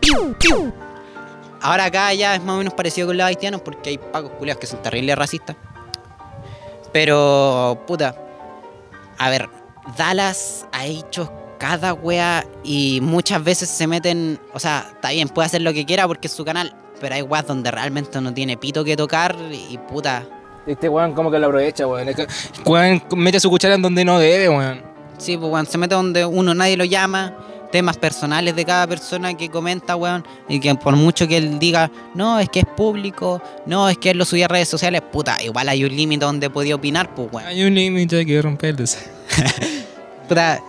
[0.00, 0.72] ¡piu, piu!
[1.62, 4.60] Ahora acá ya es más o menos parecido con los haitianos porque hay pacos culiados
[4.60, 5.56] que son terribles racistas.
[6.92, 8.16] Pero, puta,
[9.18, 9.48] a ver,
[9.96, 15.46] Dallas ha hecho cada wea y muchas veces se meten, o sea, está bien, puede
[15.46, 18.56] hacer lo que quiera porque es su canal, pero hay weas donde realmente no tiene
[18.56, 20.26] pito que tocar y puta.
[20.70, 22.08] Este weón como que lo aprovecha, weón.
[22.08, 22.26] Es que,
[22.64, 24.82] Weón mete su cuchara en donde no debe, weón.
[25.18, 27.36] Sí, pues weón, se mete donde uno nadie lo llama,
[27.72, 31.90] temas personales de cada persona que comenta, weón, y que por mucho que él diga,
[32.14, 35.42] no, es que es público, no, es que él lo subía a redes sociales, puta,
[35.42, 37.48] igual hay un límite donde podía opinar, pues weón.
[37.48, 39.02] Hay un límite que romper el deseo.
[40.28, 40.60] Puta,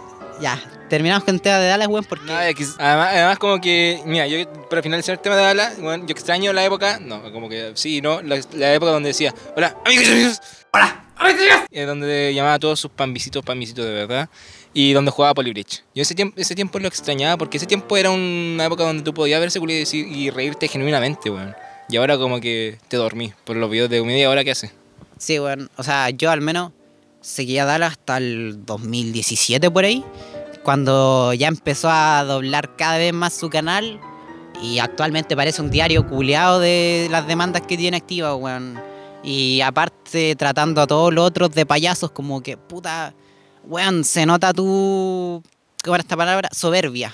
[0.42, 0.60] ya,
[0.92, 2.26] terminamos con el tema de Dallas, weón, porque...
[2.26, 6.12] No, además, además como que, mira, yo para finalizar el tema de Dallas, bueno, yo
[6.12, 10.06] extraño la época, no, como que sí, no, la, la época donde decía, hola, amigos
[10.08, 10.42] y amigos,
[10.74, 14.30] hola, amigos y amigos, y donde llamaba a todos sus pambisitos, pambisitos de verdad,
[14.74, 15.84] y donde jugaba Polybridge.
[15.96, 19.14] Yo ese tiempo, ese tiempo lo extrañaba porque ese tiempo era una época donde tú
[19.14, 21.56] podías verse culo y, decir- y reírte genuinamente, weón.
[21.90, 24.72] Y ahora como que te dormí por los videos de media hora que hace.
[25.18, 26.72] Sí, weón, o sea, yo al menos
[27.22, 30.04] seguía Dallas hasta el 2017 por ahí,
[30.64, 34.00] cuando ya empezó a doblar cada vez más su canal
[34.62, 38.80] y actualmente parece un diario culeado de las demandas que tiene activas, weón.
[39.24, 43.14] Y aparte tratando a todos los otros de payasos como que, puta,
[43.64, 45.44] weón, se nota tu,
[45.84, 46.50] ¿cómo era esta palabra?
[46.52, 47.14] Soberbia.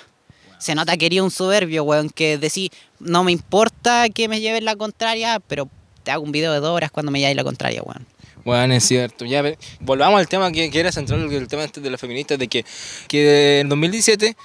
[0.60, 4.66] Se nota que eres un soberbio, weón, que decís, no me importa que me lleven
[4.66, 5.70] la contraria, pero
[6.04, 8.06] te hago un video de dos horas cuando me lleves la contraria, weón.
[8.48, 9.26] Bueno, es cierto.
[9.26, 9.44] Ya,
[9.82, 12.64] volvamos al tema que, era central, el tema este de las feministas, de que,
[13.10, 14.38] que en 2017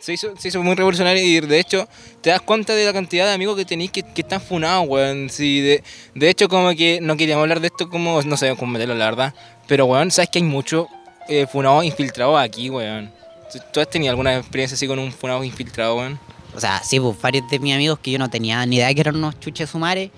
[0.00, 1.88] se hizo, se hizo muy revolucionario y de hecho
[2.20, 5.28] te das cuenta de la cantidad de amigos que tenéis que, que están funados, weón.
[5.30, 5.82] Sí, de,
[6.14, 9.06] de hecho, como que no queríamos hablar de esto como, no sé cómo meterlo, la
[9.06, 9.34] verdad.
[9.66, 10.86] Pero, weón, sabes que hay muchos
[11.28, 13.10] eh, funados infiltrados aquí, weón.
[13.52, 16.20] ¿Tú- ¿Tú has tenido alguna experiencia así con un funado infiltrado, weón?
[16.54, 19.00] O sea, sí, pues varios de mis amigos que yo no tenía ni idea que
[19.00, 20.10] eran unos chuches sumares.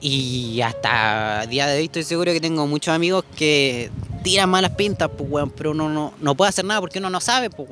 [0.00, 3.90] Y hasta día de hoy estoy seguro que tengo muchos amigos que
[4.22, 5.50] tiran malas pintas, pues, weón.
[5.50, 7.68] Pero uno no, no puede hacer nada porque uno no sabe, pues.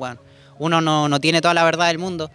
[0.59, 2.29] Uno no, no tiene toda la verdad del mundo.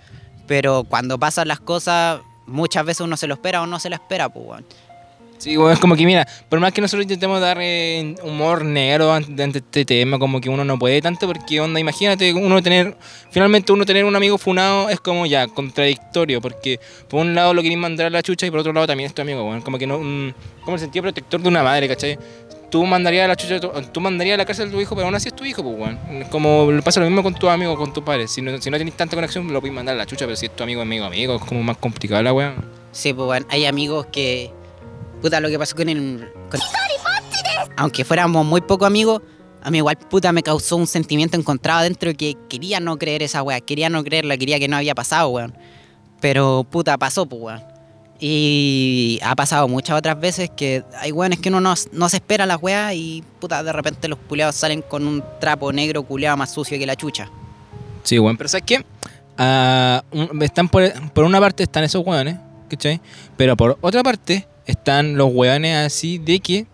[0.46, 3.94] Pero cuando pasan las cosas, muchas veces uno se lo espera o no se lo
[3.94, 4.66] espera, pues, weón.
[5.44, 9.12] Sí, weón, es como que mira, por más que nosotros intentemos dar eh, humor negro
[9.12, 12.96] ante este tema, como que uno no puede tanto porque onda, imagínate uno tener,
[13.28, 16.80] finalmente uno tener un amigo funado es como ya contradictorio, porque
[17.11, 19.14] por un lado lo querés mandar a la chucha y por otro lado también es
[19.14, 22.18] tu amigo, weón, como que no, como el sentido protector de una madre, ¿cachai?
[22.70, 25.14] Tú mandarías a la chucha, tú mandarías a la cárcel a tu hijo, pero aún
[25.14, 25.94] así es tu hijo, pues.
[26.11, 28.30] Es Como pasa lo mismo con tu amigo, con tus padres.
[28.30, 30.46] Si no, si no tenés tanta conexión, lo puedes mandar a la chucha, pero si
[30.46, 32.64] es tu amigo, amigo, amigo, es como más complicado la weón.
[32.92, 34.50] Sí, pues bueno, hay amigos que.
[35.24, 36.30] Puta, lo que pasó con el.
[36.50, 36.60] con-
[37.78, 39.22] Aunque fuéramos muy poco amigos,
[39.62, 43.42] a mí igual puta me causó un sentimiento encontrado dentro que quería no creer esa
[43.42, 45.56] weá, quería no creerla, quería que no había pasado, weón.
[46.20, 47.62] Pero puta, pasó, pues weón.
[48.20, 52.44] Y ha pasado muchas otras veces que hay weones que uno no, no se espera
[52.44, 56.52] las weas y puta, de repente los culeados salen con un trapo negro culeado más
[56.52, 57.30] sucio que la chucha.
[58.02, 58.37] Sí, weón.
[58.37, 58.84] Pero ¿sabes qué?
[59.38, 60.04] Ah,
[60.42, 62.37] están por, por una parte están esos weones,
[62.68, 63.00] ¿cachai?
[63.38, 66.66] Pero por otra parte están los weones así de que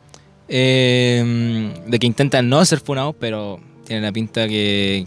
[0.49, 5.05] eh, de que intentan no ser funados, pero tienen la pinta que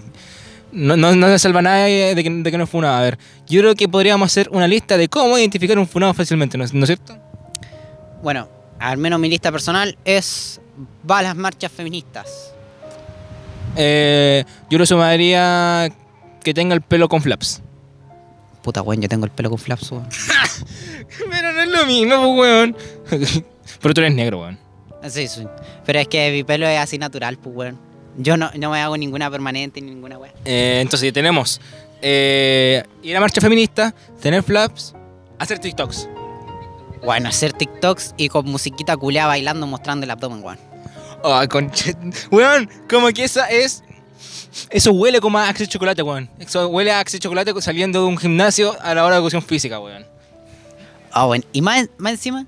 [0.72, 2.96] no, no, no se salva nadie de que, de que no es funado.
[2.98, 3.18] A ver,
[3.48, 6.74] yo creo que podríamos hacer una lista de cómo identificar un funado fácilmente, ¿no, es-
[6.74, 7.18] ¿no es cierto?
[8.22, 8.48] Bueno,
[8.80, 10.62] al menos mi lista personal es
[11.10, 12.54] va a las marchas feministas.
[13.76, 15.90] Eh, yo lo sumaría
[16.44, 17.62] que tenga el pelo con flaps.
[18.64, 20.08] Puta weón, yo tengo el pelo con flaps, weón.
[21.30, 22.78] Pero no es lo mismo, pues, weón.
[23.82, 24.58] Pero tú eres negro, weón.
[25.10, 25.46] Sí, sí.
[25.86, 27.80] Pero es que mi pelo es así natural, pues, weón.
[28.18, 30.34] Yo no, no me hago ninguna permanente ni ninguna weón.
[30.46, 31.60] Eh, entonces tenemos
[32.02, 34.94] eh, ir a marcha feminista, tener flaps,
[35.40, 36.08] hacer TikToks.
[37.04, 40.60] Bueno, hacer TikToks y con musiquita culeada bailando mostrando el abdomen, weón.
[41.24, 41.96] Ay, conche.
[42.32, 43.84] Weón, como que esa es.
[44.70, 46.30] Eso huele como a Axe de Chocolate, weón.
[46.40, 49.42] Eso huele a Axe de Chocolate saliendo de un gimnasio a la hora de educación
[49.42, 50.06] física, weón.
[51.12, 51.44] Ah, bueno.
[51.54, 52.46] Y más, más encima,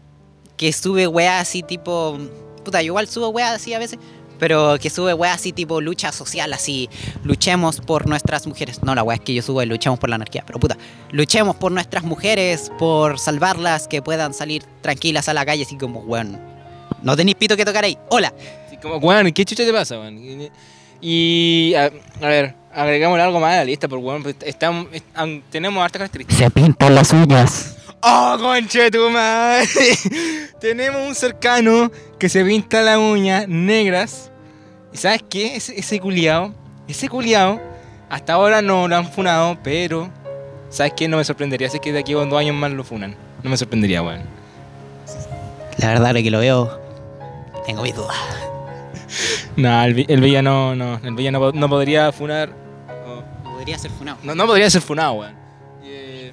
[0.57, 2.17] que sube weá así tipo.
[2.63, 3.99] Puta, yo igual subo weá así a veces.
[4.37, 6.89] Pero que sube weá así tipo lucha social, así.
[7.23, 8.83] Luchemos por nuestras mujeres.
[8.83, 10.43] No, la weá es que yo subo el luchemos por la anarquía.
[10.45, 10.77] Pero puta,
[11.11, 16.01] luchemos por nuestras mujeres, por salvarlas, que puedan salir tranquilas a la calle, así como,
[16.01, 16.39] weón.
[17.01, 17.97] No tenéis pito que tocar ahí.
[18.09, 18.33] Hola.
[18.67, 20.17] Así como, weón, ¿qué chucha te pasa, weón?
[21.07, 21.75] Y.
[21.75, 21.91] A,
[22.25, 25.05] a ver, agregamos algo más a la lista, porque, weón, pues, estamos, est-
[25.51, 26.39] tenemos hartas características.
[26.39, 27.77] Se pintan las uñas.
[28.01, 29.67] ¡Oh, conche tu madre!
[30.59, 34.31] Tenemos un cercano que se pinta las uñas negras.
[34.93, 35.55] ¿Y sabes qué?
[35.55, 36.53] Ese, ese culiao,
[36.87, 37.59] ese culiao,
[38.09, 40.09] hasta ahora no lo han funado, pero.
[40.69, 41.07] ¿Sabes qué?
[41.07, 43.15] No me sorprendería si es que de aquí a dos años más lo funan.
[43.43, 44.23] No me sorprendería, weón.
[45.77, 46.79] La verdad, ahora que lo veo,
[47.67, 48.15] tengo mis dudas.
[49.57, 50.99] No, el, el villano no.
[51.03, 52.49] El villano no, po- no podría funar.
[53.07, 53.23] o-
[53.55, 54.17] Podría ser funado.
[54.23, 55.33] No, no podría ser funado, weón.
[55.83, 56.31] Eh,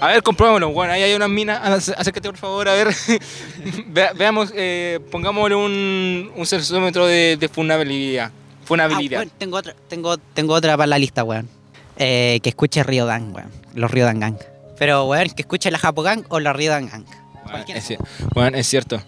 [0.00, 0.90] A ver, comprobémoslo, weón.
[0.90, 1.60] Ahí hay unas minas.
[1.62, 2.88] Ac- Acércate, por favor, a ver.
[3.88, 8.30] Ve- veamos, eh, pongámosle un, un sensómetro de, de funabilidad.
[8.34, 9.20] Ah, Funabilidad.
[9.20, 11.48] weón, tengo otra, tengo, tengo otra para la lista, weón.
[11.96, 13.50] Eh, que escuche Ryodan, weón.
[13.74, 14.36] Los Ryodan Gang.
[14.78, 17.04] Pero, weón, que escuche la Japogang o la Ryodan Gang.
[17.04, 17.80] Bueno, Cualquiera.
[17.80, 17.94] es,
[18.34, 19.00] bueno, es cierto.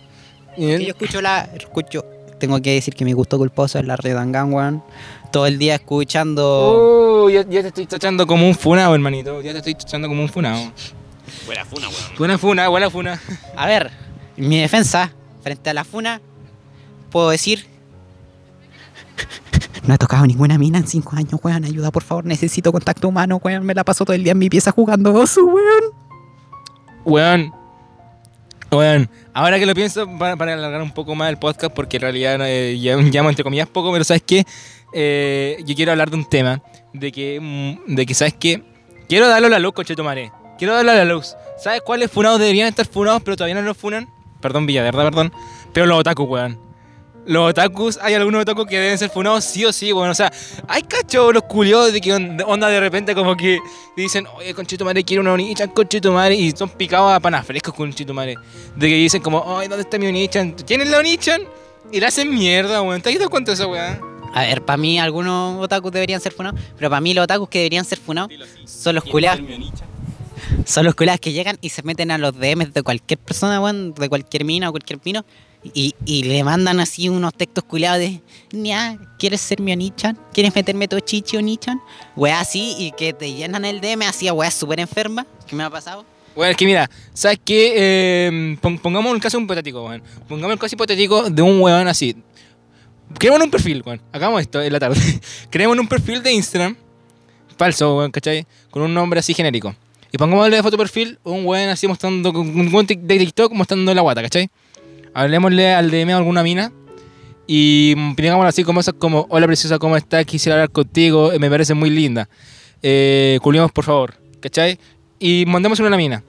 [0.57, 1.49] Yo escucho la.
[1.55, 2.05] Escucho.
[2.41, 3.97] Tengo que decir que mi gusto culposo es la
[4.45, 4.83] weón.
[5.31, 6.43] Todo el día escuchando.
[6.45, 9.43] Oh, ya, ya te estoy tachando como un funado, hermanito.
[9.43, 10.73] Ya te estoy tachando como un funado.
[11.47, 12.17] Buena funa, weón.
[12.19, 13.21] Buena funa, buena funa.
[13.55, 13.91] A ver,
[14.37, 16.21] en mi defensa, frente a la funa,
[17.11, 17.67] puedo decir.
[19.87, 21.65] No he tocado ninguna mina en cinco años, weón.
[21.65, 22.25] Ayuda, por favor.
[22.25, 23.65] Necesito contacto humano, weón.
[23.65, 25.85] Me la paso todo el día en mi pieza jugando oso, weón.
[27.05, 27.60] Weón.
[28.71, 29.11] Weón.
[29.35, 32.77] Ahora que lo pienso, para, alargar un poco más el podcast, porque en realidad eh,
[32.79, 34.45] llamo entre comillas poco, pero ¿sabes qué?
[34.93, 36.63] Eh, yo quiero hablar de un tema.
[36.93, 38.63] De que, mm, de que ¿sabes qué?
[39.09, 40.33] Quiero darle a la luz, conchetumare.
[40.59, 41.37] Quiero darle a la luz.
[41.59, 44.09] ¿Sabes cuáles funados deberían estar funados, pero todavía no los funan?
[44.41, 45.33] Perdón, Villa, perdón.
[45.73, 46.70] Pero los otakus, weón.
[47.27, 50.11] Los otakus, hay algunos otakus que deben ser funados sí o sí, weón.
[50.11, 50.33] O sea,
[50.67, 53.59] hay cacho los culiados de que on- onda de repente como que
[53.97, 58.37] dicen, oye, conchetumare, quiero una onichan, conchetumare, y son picados a panas frescos, conchetumare.
[58.75, 60.57] De que dicen como, ay, ¿dónde está mi onichan?
[60.57, 61.43] ¿Tienen la onichan?
[61.93, 63.01] Y la hacen mierda, weón.
[63.03, 64.01] ¿Te has dado cuenta de esa weá?
[64.33, 67.59] A ver, para mí algunos otakus deberían ser funados, pero para mí los otakus que
[67.59, 68.31] deberían ser funados
[68.65, 69.41] son los culiados.
[70.65, 73.93] Son los culiados que llegan y se meten a los DMs de cualquier persona, weón,
[73.95, 75.25] de cualquier mina o cualquier pino,
[75.63, 78.21] y, y le mandan así unos textos culiados de,
[78.53, 80.19] Nia, ¿quieres ser mi Onichan?
[80.33, 81.81] ¿Quieres meterme tu chichi Onichan?
[82.17, 85.63] Weá así, y que te llenan el DM así a weá súper enferma, que me
[85.63, 86.05] ha pasado.
[86.35, 87.73] Bueno, es que mira, ¿sabes qué?
[87.77, 90.03] Eh, pon- pongamos un caso hipotético, weón.
[90.29, 92.17] Pongamos el caso hipotético de un weón así.
[93.19, 94.01] Creemos un perfil, weón.
[94.13, 95.01] Hagamos esto en la tarde.
[95.51, 96.77] Creemos un perfil de Instagram.
[97.59, 98.47] Falso, weón, ¿cachai?
[98.71, 99.75] Con un nombre así genérico.
[100.13, 104.01] Y pongámosle de foto perfil un weón así mostrando, un weón de TikTok mostrando la
[104.01, 104.49] guata, ¿cachai?
[105.15, 106.73] Hablemosle al DM a alguna mina.
[107.47, 110.25] Y mm, digámosle así como esas como, hola preciosa, ¿cómo estás?
[110.25, 112.29] Quisiera hablar contigo, eh, me parece muy linda.
[112.83, 114.79] Eh, culiemos, por favor, ¿cachai?
[115.19, 116.23] Y mandémosle una mina.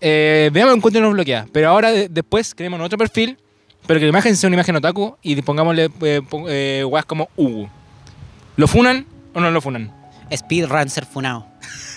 [0.00, 1.46] Eh, veamos en cuánto nos bloquea.
[1.52, 3.38] Pero ahora de- después creemos otro perfil,
[3.86, 7.70] pero que la imagen sea una imagen otaku y pongámosle eh, eh, weas como Hugo.
[8.56, 9.92] ¿Lo funan o no lo funan?
[10.34, 11.46] Speedrun ser funado.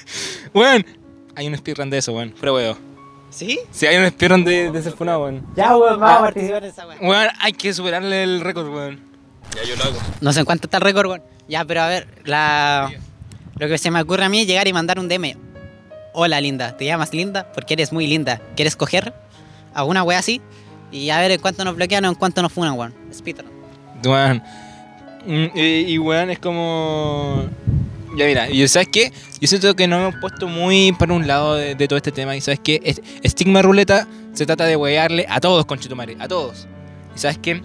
[0.54, 0.86] Weón,
[1.36, 2.32] hay un speedrun de eso, weón.
[2.36, 2.78] Fuera weón.
[3.36, 3.60] ¿Sí?
[3.70, 5.46] Sí, hay un speedrun de, de ser funado, weón.
[5.58, 6.98] Ya, weón, vamos a participar en esa weá.
[7.02, 9.02] Weón, hay que superarle el récord, weón.
[9.54, 9.98] Ya yo lo hago.
[10.22, 11.22] No sé en cuánto está el récord, weón.
[11.50, 12.90] Ya, pero a ver, la...
[13.58, 15.34] lo que se me ocurre a mí es llegar y mandar un DM.
[16.14, 16.78] Hola, linda.
[16.78, 17.52] ¿Te llamas linda?
[17.54, 18.42] Porque eres muy linda.
[18.56, 19.14] ¿Quieres coger?
[19.74, 20.42] A una wea así.
[20.92, 22.94] Y a ver en cuánto nos bloquean o en cuánto nos funan, weón.
[23.14, 23.52] Speedrun.
[24.06, 24.42] Weón.
[25.26, 25.62] Mm, Y,
[25.94, 27.50] y weón, es como.
[28.18, 29.12] Ya mira, y ¿sabes qué?
[29.42, 32.36] Yo siento que nos hemos puesto muy para un lado de, de todo este tema.
[32.36, 32.80] Y ¿sabes qué?
[32.84, 36.68] Es- Stigma Ruleta se trata de wearle a todos, conchetumare, a todos.
[37.16, 37.62] ¿Y sabes qué?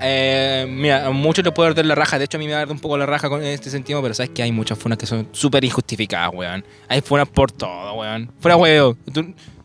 [0.00, 2.18] Eh, mira, a muchos les puede arder la raja.
[2.18, 4.02] De hecho, a mí me va a arder un poco la raja con este sentido.
[4.02, 6.64] Pero sabes que hay muchas funas que son súper injustificadas, weón.
[6.88, 8.30] Hay funas por todo, weón.
[8.40, 8.96] Fuera weón,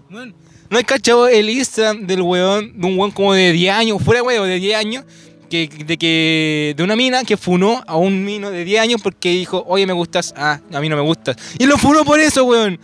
[0.10, 4.21] ¿No hay cachado el Instagram del weón, de un weón como de 10 años, fuera
[4.21, 5.03] weón, de 10 años,
[5.49, 9.29] que, de que de una mina que funó a un mino de 10 años porque
[9.29, 11.35] dijo, oye, me gustas, ah, a mí no me gustas.
[11.57, 12.79] Y lo funó por eso, weón.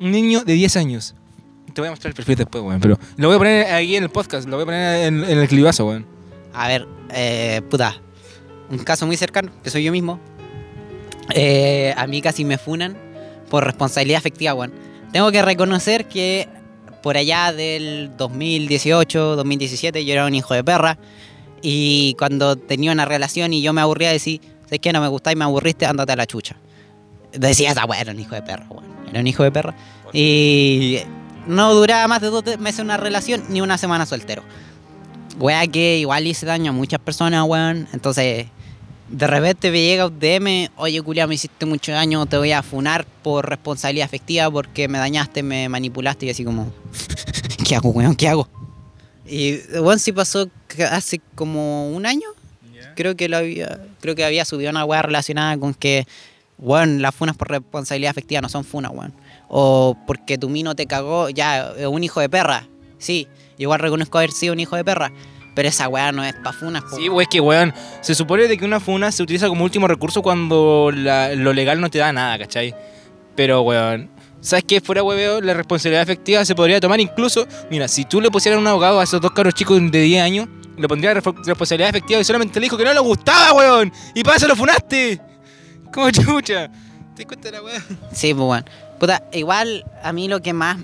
[0.00, 1.14] Un niño de 10 años.
[1.72, 4.02] Te voy a mostrar el perfil después, weón, pero lo voy a poner aquí en
[4.02, 6.06] el podcast, lo voy a poner en, en el clivazo, weón.
[6.52, 7.94] A ver, eh, puta.
[8.70, 10.18] Un caso muy cercano, que soy yo mismo.
[11.34, 12.96] Eh, a mí casi me funan
[13.50, 14.72] por responsabilidad afectiva, weón.
[15.12, 16.48] Tengo que reconocer que
[17.02, 20.98] por allá del 2018, 2017, yo era un hijo de perra.
[21.62, 24.92] Y cuando tenía una relación y yo me aburría, decía, ¿sabes qué?
[24.92, 26.56] No me gusta y me aburriste, ándate a la chucha.
[27.32, 28.84] Decía esa weón, era un hijo de perra, weón.
[29.10, 29.74] Era un hijo de perra.
[30.12, 30.98] Y
[31.46, 34.42] no duraba más de dos meses una relación ni una semana soltero.
[35.38, 37.88] Wea que igual hice daño a muchas personas, weón.
[37.92, 38.46] Entonces,
[39.08, 42.62] de repente me llega un DM, oye, culia, me hiciste mucho daño, te voy a
[42.62, 46.72] funar por responsabilidad afectiva porque me dañaste, me manipulaste y así como,
[47.66, 48.16] ¿qué hago, weón?
[48.16, 48.48] ¿Qué hago?
[49.26, 50.48] Y, weón, sí pasó
[50.84, 52.28] hace como un año.
[52.94, 56.06] Creo que lo había, creo que había subido una weá relacionada con que,
[56.58, 59.12] weón, las funas por responsabilidad afectiva no son funas, weón.
[59.48, 62.66] O porque tu mino te cagó, ya, es un hijo de perra.
[62.98, 65.12] Sí, igual reconozco haber sido un hijo de perra.
[65.54, 66.96] Pero esa weá no es pa' funas, po.
[66.96, 69.88] Sí, weón, es que, weón, se supone de que una funa se utiliza como último
[69.88, 72.74] recurso cuando la- lo legal no te da nada, ¿cachai?
[73.34, 74.10] Pero, weón,
[74.40, 74.80] ¿sabes qué?
[74.80, 78.66] Fuera, weón, la responsabilidad efectiva se podría tomar incluso, mira, si tú le pusieras un
[78.66, 82.60] abogado a esos dos caros chicos de 10 años, le pondría responsabilidad efectiva y solamente
[82.60, 85.20] le dijo que no le gustaba, weón, y para eso lo funaste.
[85.92, 86.70] Como chucha.
[87.14, 87.82] ¿Te la weón?
[88.12, 88.64] Sí, pues weón.
[88.98, 90.78] Puta, igual a mí lo que más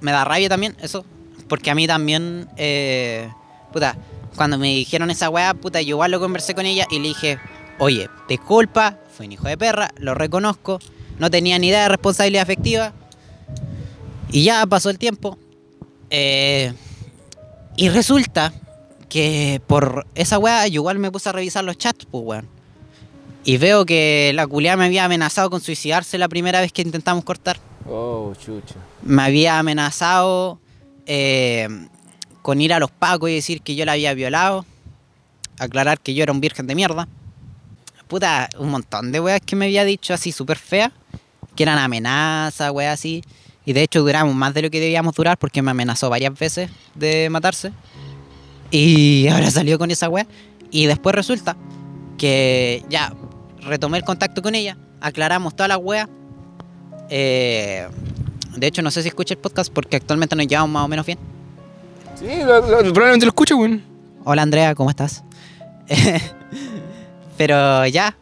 [0.00, 1.04] me da rabia también, eso,
[1.48, 3.28] porque a mí también, eh,
[3.72, 3.96] puta,
[4.36, 7.38] cuando me dijeron esa weá, puta, yo igual lo conversé con ella y le dije,
[7.78, 10.80] oye, disculpa, fui un hijo de perra, lo reconozco,
[11.18, 12.92] no tenía ni idea de responsabilidad afectiva.
[14.30, 15.38] Y ya pasó el tiempo.
[16.10, 16.72] eh,
[17.76, 18.52] y resulta
[19.14, 22.48] que por esa weá yo igual me puse a revisar los chats, pues weón.
[23.44, 27.22] Y veo que la culiada me había amenazado con suicidarse la primera vez que intentamos
[27.22, 27.56] cortar.
[27.88, 28.74] Oh, chucha.
[29.04, 30.58] Me había amenazado
[31.06, 31.68] eh,
[32.42, 34.66] con ir a los pacos y decir que yo la había violado.
[35.60, 37.06] Aclarar que yo era un virgen de mierda.
[38.08, 40.90] Puta, un montón de weas que me había dicho así súper feas.
[41.54, 43.22] Que eran amenazas, weas así.
[43.64, 46.68] Y de hecho duramos más de lo que debíamos durar porque me amenazó varias veces
[46.96, 47.70] de matarse.
[48.76, 50.26] Y ahora salió con esa wea.
[50.70, 51.56] Y después resulta
[52.18, 53.12] que ya
[53.62, 54.76] retomé el contacto con ella.
[55.00, 56.08] Aclaramos todas las weas.
[57.10, 57.86] Eh,
[58.56, 61.06] de hecho, no sé si escucha el podcast porque actualmente nos llevamos más o menos
[61.06, 61.18] bien.
[62.16, 63.82] Sí, lo- lo- probablemente lo escucho, weón.
[64.24, 65.22] Hola Andrea, ¿cómo estás?
[67.36, 68.16] Pero ya,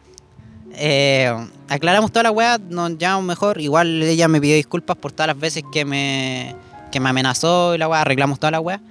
[0.73, 1.31] eh,
[1.69, 3.61] aclaramos toda la weá, nos llevamos mejor.
[3.61, 6.55] Igual ella me pidió disculpas por todas las veces que me,
[6.91, 8.81] que me amenazó y la weá, arreglamos toda la weá.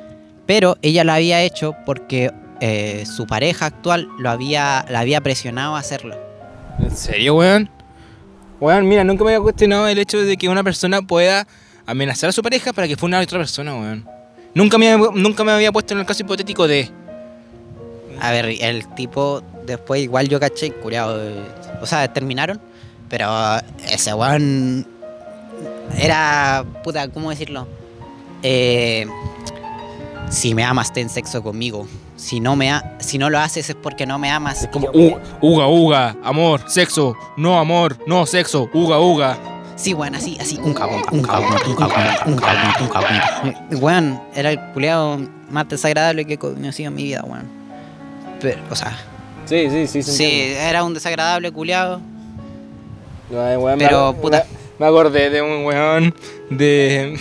[0.46, 5.76] Pero ella lo había hecho porque eh, su pareja actual lo había, la había presionado
[5.76, 6.16] a hacerlo.
[6.78, 7.70] ¿En serio, weón?
[8.60, 11.46] Weón, mira, nunca me había cuestionado el hecho de que una persona pueda
[11.86, 14.06] amenazar a su pareja para que fuera una otra persona, weón.
[14.54, 16.90] Nunca me, había- nunca me había puesto en el caso hipotético de.
[18.20, 21.20] A ver, el tipo, después igual yo caché, curado.
[21.80, 22.60] o sea, terminaron,
[23.08, 23.28] pero
[23.90, 24.86] ese weón
[25.98, 27.66] era, puta, ¿cómo decirlo?
[28.42, 29.06] Eh,
[30.32, 31.86] si me amas, ten sexo conmigo.
[32.16, 34.62] Si no, me ha- si no lo haces es porque no me amas.
[34.62, 39.36] Es como yo, u- uga, uga, amor, sexo, no amor, no sexo, uga, uga.
[39.76, 43.20] Sí, weón, así, así, un cabrón, un cabrón, un cabrón, un cabrón, un cabrón.
[43.80, 45.18] Weón, era el culeado
[45.50, 47.46] más desagradable que he conocido en mi vida, weón.
[48.40, 48.96] Pero, o sea,
[49.44, 50.02] Sí, sí, sí.
[50.02, 52.00] sí, era un desagradable culeado.
[53.30, 54.46] Ay, weón, Pero, me, puta.
[54.78, 56.14] Me, me acordé de un weón
[56.50, 57.18] de.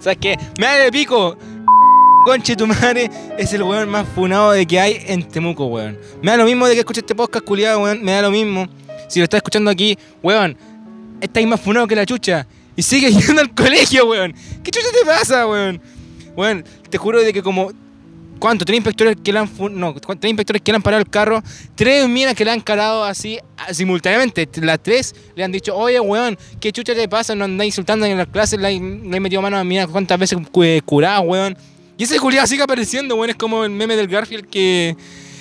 [0.00, 0.36] ¿Sabes qué?
[0.58, 1.36] ¡Me da de pico!
[2.24, 5.98] Conche tu madre es el weón más funado de que hay en Temuco, weón.
[6.22, 8.00] Me da lo mismo de que escuche este podcast, culiado, weón.
[8.00, 8.68] Me da lo mismo.
[9.08, 10.56] Si lo estás escuchando aquí, weón,
[11.20, 12.46] estáis más funado que la chucha.
[12.76, 14.34] Y sigues yendo al colegio, weón.
[14.62, 15.82] ¿Qué chucha te pasa, weón?
[16.36, 17.72] Weón, te juro de que como.
[18.38, 18.64] ¿Cuánto?
[18.64, 21.42] ¿Tres inspectores que le han no, tres inspectores que le han parado el carro?
[21.74, 23.38] Tres minas que le han calado así
[23.72, 24.48] simultáneamente.
[24.60, 27.34] Las tres le han dicho, oye, weón, ¿qué chucha te pasa?
[27.34, 30.80] No andáis insultando en las clases, le hay metido mano a minas cuántas veces eh,
[30.84, 31.56] curada, weón.
[32.02, 33.30] Y ese culiado sigue apareciendo, weón.
[33.30, 34.96] Es como el meme del Garfield que,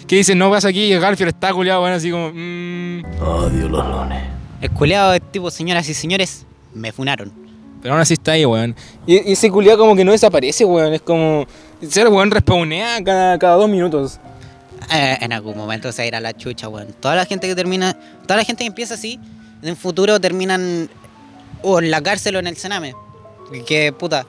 [0.05, 3.01] que dice, no vas aquí y el Garfield está culiado, weón, así como, mmm.
[4.61, 6.45] El culeado es tipo, señoras y señores,
[6.75, 7.31] me funaron.
[7.81, 8.75] Pero aún así está ahí, weón.
[9.07, 10.93] Y, y ese culiado como que no desaparece, weón.
[10.93, 11.47] Es como.
[11.81, 14.19] Ese weón respawnea cada, cada dos minutos.
[14.93, 16.93] Eh, en algún momento se irá la chucha, weón.
[16.99, 17.97] Toda la gente que termina,
[18.27, 19.19] toda la gente que empieza así,
[19.63, 20.91] en el futuro terminan
[21.63, 22.93] o en la cárcel o en el cename.
[23.65, 24.27] Que puta.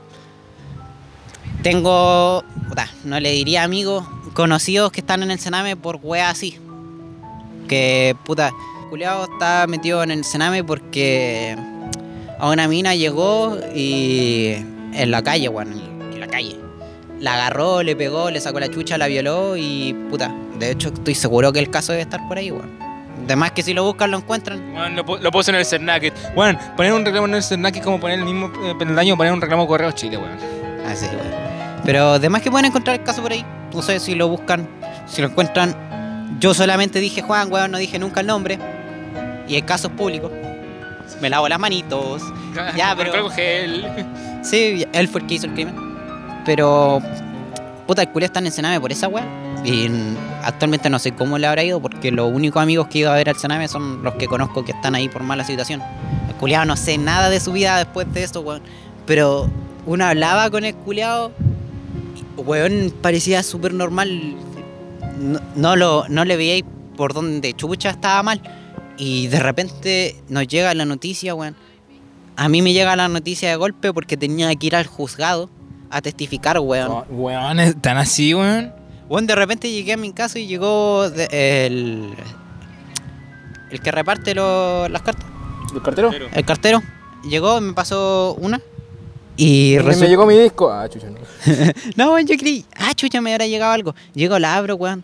[1.62, 6.58] Tengo, puta, no le diría amigos, conocidos que están en el cename por weas así.
[7.68, 8.52] Que puta,
[8.90, 11.56] culiado está metido en el cename porque
[12.38, 14.54] a una mina llegó y
[14.92, 15.72] en la calle, weón,
[16.12, 16.56] en la calle.
[17.20, 20.34] La agarró, le pegó, le sacó la chucha, la violó y puta.
[20.58, 22.70] De hecho, estoy seguro que el caso debe estar por ahí, weón.
[23.24, 24.74] Además que si lo buscan lo encuentran.
[24.74, 26.12] Weón, lo, lo puso en el Cernacket.
[26.34, 29.32] Weón, poner un reclamo en el Cernacket es como poner el mismo eh, peldaño poner
[29.32, 30.36] un reclamo Correo Chile, weón.
[30.84, 31.51] Así, weón.
[31.84, 33.44] Pero además que pueden encontrar el caso por ahí.
[33.74, 34.68] No sé si lo buscan,
[35.06, 36.36] si lo encuentran.
[36.40, 38.58] Yo solamente dije Juan, weón, no dije nunca el nombre.
[39.48, 40.30] Y el caso es público.
[41.20, 42.22] Me lavo las manitos.
[42.76, 43.86] Ya, pero- gel.
[44.42, 45.74] Sí, él fue el que hizo el crimen.
[46.44, 47.00] Pero,
[47.86, 49.24] puta, el culé está en el Sename por esa weá.
[49.64, 49.88] Y
[50.42, 53.14] actualmente no sé cómo le habrá ido porque los únicos amigos que he ido a
[53.14, 55.80] ver al Sename son los que conozco que están ahí por mala situación.
[56.28, 58.62] El culiado no sé nada de su vida después de eso, weón.
[59.06, 59.48] Pero
[59.86, 61.30] uno hablaba con el culiado,
[62.36, 64.34] weón, parecía súper normal.
[65.18, 66.64] No, no lo, no le veíais
[66.96, 68.40] por donde chucha estaba mal.
[68.98, 71.56] Y de repente nos llega la noticia, weón.
[72.36, 75.50] A mí me llega la noticia de golpe porque tenía que ir al juzgado
[75.90, 76.90] a testificar, weón.
[76.90, 78.72] Oh, weón, ¿están así, weón?
[79.08, 82.14] Weón, de repente llegué a mi casa y llegó de- el.
[83.70, 85.26] El que reparte lo- las cartas.
[85.74, 86.10] ¿El cartero?
[86.32, 86.82] El cartero.
[87.24, 88.60] Llegó y me pasó una.
[89.44, 90.70] Y Me, llegó mi disco.
[90.70, 91.08] Ah, chucha.
[91.10, 91.18] no.
[91.96, 92.64] No, weón, yo creí.
[92.76, 93.92] Ah, chucha, me habrá llegado algo.
[94.14, 95.02] Llego, la abro, weón.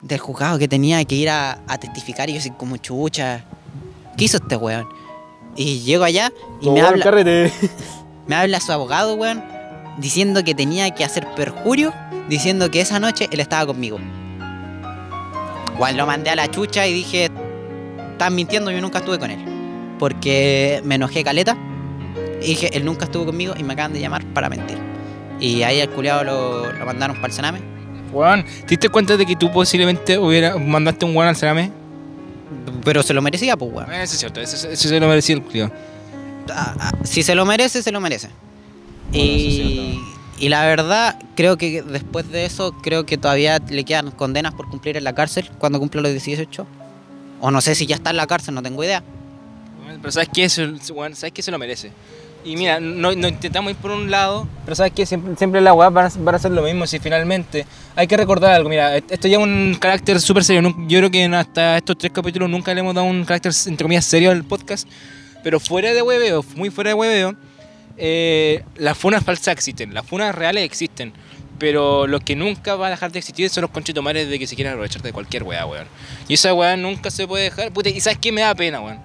[0.00, 2.30] Del juzgado que tenía que ir a, a testificar.
[2.30, 3.44] Y yo así como chucha.
[4.16, 4.88] ¿Qué hizo este weón?
[5.56, 7.52] Y llego allá y me habla, carrete.
[8.28, 9.42] me habla su abogado, weón,
[9.98, 11.92] diciendo que tenía que hacer perjurio,
[12.28, 13.98] diciendo que esa noche él estaba conmigo.
[15.74, 17.28] Igual lo mandé a la chucha y dije,
[18.12, 19.44] estás mintiendo, yo nunca estuve con él.
[19.98, 21.56] Porque me enojé caleta
[22.40, 24.78] y dije, él nunca estuvo conmigo y me acaban de llamar para mentir.
[25.38, 27.60] Y ahí al culiado lo, lo mandaron para el Sename.
[28.12, 31.70] Weón, ¿te diste cuenta de que tú posiblemente hubiera mandaste un weón al cerame?
[32.84, 33.92] Pero se lo merecía, pues, weón.
[33.92, 35.70] Eso es cierto, eso, eso se lo merecía el culiao.
[36.50, 38.28] Ah, ah, si se lo merece, se lo merece.
[39.10, 40.00] Bueno, y,
[40.38, 44.68] y la verdad, creo que después de eso, creo que todavía le quedan condenas por
[44.68, 46.66] cumplir en la cárcel cuando cumpla los 18.
[47.40, 49.02] O no sé si ya está en la cárcel, no tengo idea.
[50.00, 50.44] Pero ¿sabes qué?
[50.44, 51.42] Eso, ¿sabes qué?
[51.42, 51.92] Se lo merece.
[52.44, 55.04] Y mira, no, no intentamos ir por un lado, pero ¿sabes qué?
[55.04, 57.66] Siempre, siempre las weas van a, van a hacer lo mismo si finalmente...
[57.96, 60.74] Hay que recordar algo, mira, esto ya es un carácter súper serio.
[60.88, 64.06] Yo creo que hasta estos tres capítulos nunca le hemos dado un carácter, entre comillas,
[64.06, 64.88] serio al podcast.
[65.42, 67.34] Pero fuera de hueveo, muy fuera de hueveo,
[67.98, 71.12] eh, las funas falsas existen, las funas reales existen.
[71.58, 74.56] Pero lo que nunca va a dejar de existir son los conchitomares de que se
[74.56, 75.86] quieran aprovechar de cualquier weá, weón.
[76.26, 77.70] Y esa weá nunca se puede dejar.
[77.70, 78.98] Puta, y sabes qué me da pena, weón.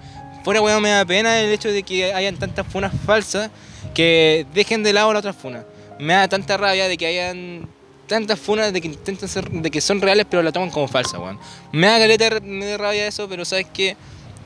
[0.46, 3.50] Fuera weón me da pena el hecho de que hayan tantas funas falsas
[3.92, 5.64] que dejen de lado la otra funa.
[5.98, 7.66] Me da tanta rabia de que hayan
[8.06, 11.18] tantas funas de que intentan ser, de que son reales pero la toman como falsa,
[11.18, 11.36] weón.
[11.72, 13.96] Me da caleta, me da rabia eso, pero sabes que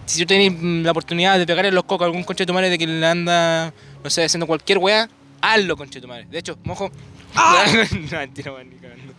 [0.07, 2.71] si yo tenéis la oportunidad de pegarle los cocos a algún conche de tu madre
[2.71, 5.07] de que le anda, no sé, haciendo cualquier weá,
[5.43, 6.27] hazlo, conche de tu madre.
[6.31, 6.91] De hecho, mojo.
[7.35, 9.13] no, mentira, weón, ni cagando.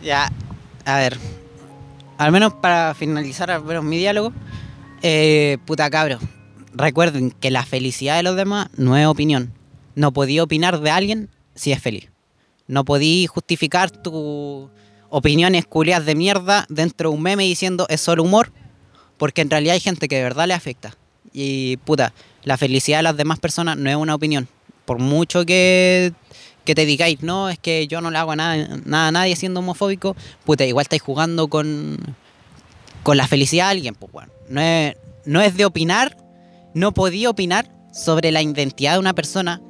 [0.00, 0.30] Ya,
[0.84, 1.18] a ver.
[2.18, 4.32] Al menos para finalizar al menos mi diálogo.
[5.06, 6.18] Eh, puta cabro.
[6.72, 9.52] Recuerden que la felicidad de los demás no es opinión.
[9.94, 12.10] No podía opinar de alguien si es feliz.
[12.68, 14.70] No podí justificar tus
[15.10, 18.50] opiniones culiadas de mierda dentro de un meme diciendo es solo humor.
[19.18, 20.96] Porque en realidad hay gente que de verdad le afecta.
[21.34, 24.48] Y puta, la felicidad de las demás personas no es una opinión.
[24.86, 26.14] Por mucho que,
[26.64, 29.60] que te digáis, no, es que yo no le hago nada, nada a nadie siendo
[29.60, 31.98] homofóbico, puta, igual estáis jugando con,
[33.04, 34.32] con la felicidad de alguien, pues bueno.
[34.48, 36.16] No es, no es de opinar,
[36.74, 39.60] no podía opinar sobre la identidad de una persona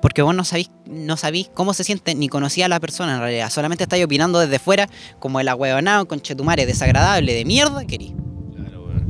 [0.00, 3.20] porque vos no sabéis, no sabéis cómo se siente ni conocía a la persona en
[3.20, 3.50] realidad.
[3.50, 4.88] Solamente estáis opinando desde fuera
[5.18, 8.14] como el ahueonado con chetumare desagradable de mierda querí.
[8.54, 9.08] Claro, weón.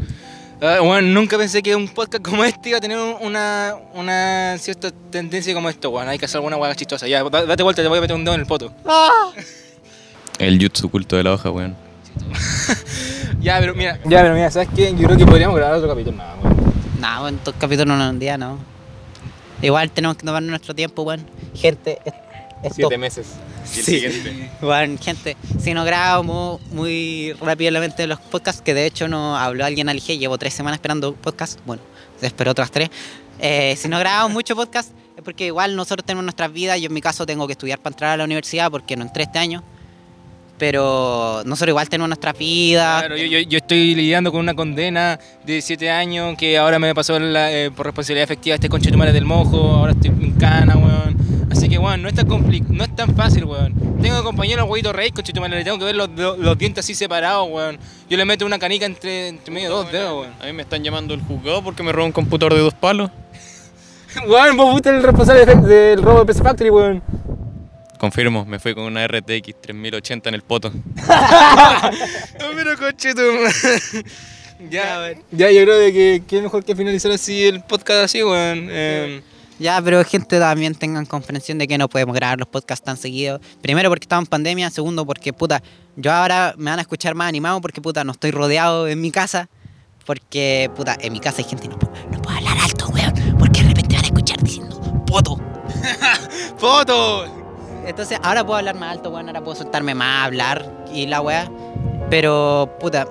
[0.62, 4.90] Ah, weón, nunca pensé que un podcast como este iba a tener una, una cierta
[5.11, 6.09] tendencia como esto, weón.
[6.09, 7.06] Hay que hacer alguna weá chistosa.
[7.06, 8.72] Ya, da- date vuelta, te voy a meter un dedo en el poto.
[10.38, 11.76] El jutsu oculto de la hoja, weón.
[13.40, 13.98] Ya, pero mira.
[14.04, 14.92] Ya, pero mira, ¿sabes qué?
[14.94, 16.16] Yo creo que podríamos grabar otro capítulo.
[16.16, 16.34] Nada.
[17.00, 18.58] Nah, bueno, estos capítulos no un día, no.
[19.62, 21.24] Igual tenemos que tomarnos nuestro tiempo, weón.
[21.54, 22.14] Gente, es-
[22.64, 23.26] esto, Siete meses.
[23.74, 24.00] Y el Sí.
[24.00, 24.50] siguiente.
[24.60, 29.88] Bueno, gente, si no grabamos muy rápidamente los podcasts, que de hecho no habló alguien
[29.88, 31.82] al IG, llevo tres semanas esperando podcast, bueno,
[32.20, 32.90] espero otras tres.
[33.38, 36.94] Eh, si no grabamos mucho podcast, es porque igual nosotros tenemos nuestras vidas, yo en
[36.94, 39.62] mi caso tengo que estudiar para entrar a la universidad porque no entré este año,
[40.59, 43.00] pero nosotros igual tenemos nuestras vidas.
[43.02, 46.94] Claro, yo, yo, yo estoy lidiando con una condena de 7 años que ahora me
[46.94, 51.16] pasó la, eh, por responsabilidad efectiva este conche del mojo, ahora estoy en cana, weón.
[51.50, 53.72] Así que, weón, no es tan no es tan fácil, weón.
[54.02, 56.84] Tengo que acompañar al huevito rey, conche le tengo que ver los, los- los dientes
[56.84, 57.78] así separados, weón.
[58.11, 60.32] Yo le meto una canica entre, entre medio de dos dedos, weón.
[60.42, 63.11] A mí me están llamando el juzgado porque me robó un computador de dos palos.
[64.26, 67.02] Weón, vos fuiste el responsable de- del robo de PC Factory, weón.
[67.99, 70.72] Confirmo, me fui con una RTX 3080 en el poto.
[72.38, 74.05] No, pero tu madre.
[74.70, 78.24] Ya, ya, yo creo de que, que es mejor que finalizar así el podcast así,
[78.24, 78.66] weón.
[78.70, 79.22] Eh,
[79.61, 83.40] Ya, pero gente también tengan comprensión de que no podemos grabar los podcasts tan seguidos.
[83.62, 85.62] Primero porque estamos en pandemia, segundo porque puta,
[85.94, 89.12] yo ahora me van a escuchar más animado porque puta, no estoy rodeado en mi
[89.12, 89.49] casa.
[90.05, 93.14] Porque puta, en mi casa hay gente y no, puedo- no puedo hablar alto, weón.
[93.38, 95.36] Porque de repente van a escuchar diciendo poto.
[96.59, 97.38] ¡Foto!
[97.89, 99.28] Entonces ahora puedo hablar más alto, weón.
[99.28, 101.51] Ahora puedo soltarme más, hablar y la weá.
[102.11, 103.09] Pero puta,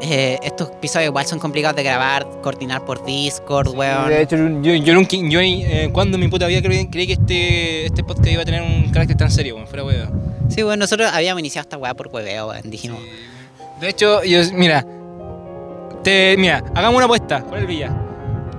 [0.00, 4.08] eh, estos episodios igual son complicados de grabar, coordinar por Discord, weón.
[4.08, 7.12] De hecho, yo, yo nunca, yo eh, cuando en mi puta vida creí, creí que
[7.14, 10.36] este, este podcast iba a tener un carácter tan serio, weón, fuera weón.
[10.48, 12.70] Sí, bueno, nosotros habíamos iniciado esta weá por hueveo, weón.
[12.70, 13.00] Dijimos.
[13.80, 14.84] De hecho, yo, mira,
[16.02, 18.05] te, mira, hagamos una apuesta por el Villa.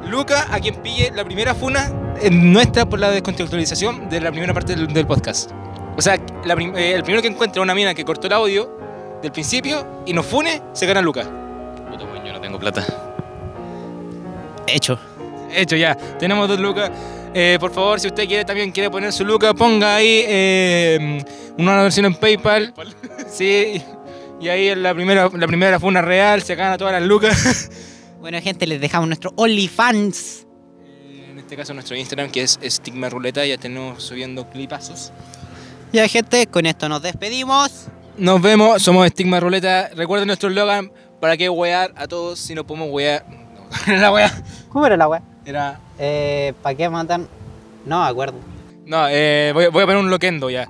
[0.08, 1.92] Luca, a quien pille la primera funa
[2.22, 5.52] eh, nuestra por la descontextualización de la primera parte del, del podcast.
[5.98, 8.78] O sea, la prim- eh, el primero que encuentre una mina que cortó el audio
[9.22, 11.24] del principio y nos fune, se gana Luca.
[11.24, 12.86] Puta, weón, yo no tengo plata.
[14.68, 15.00] Hecho.
[15.52, 16.92] Hecho ya, tenemos dos lucas.
[17.34, 21.24] Eh, por favor, si usted quiere también quiere poner su luca, ponga ahí eh,
[21.58, 22.74] una versión en PayPal.
[23.30, 23.82] Sí,
[24.40, 27.70] y ahí en la primera, la primera fue una real, se gana todas las lucas.
[28.28, 30.46] Bueno, gente, les dejamos nuestro OnlyFans.
[31.30, 35.14] En este caso nuestro Instagram que es Stigma Ruleta, ya tenemos subiendo clipazos.
[35.94, 37.88] Ya, gente, con esto nos despedimos.
[38.18, 39.92] Nos vemos, somos Stigma Ruleta.
[39.96, 43.26] Recuerden nuestro eslogan, ¿para qué wear a todos si no podemos wear?
[43.88, 44.44] No, la wea.
[44.68, 45.22] ¿Cómo era la weá?
[45.46, 45.80] Era...
[45.98, 47.30] Eh, ¿Para qué matan?
[47.86, 48.40] No acuerdo.
[48.86, 50.68] No, eh, voy, voy a poner un loquendo ya.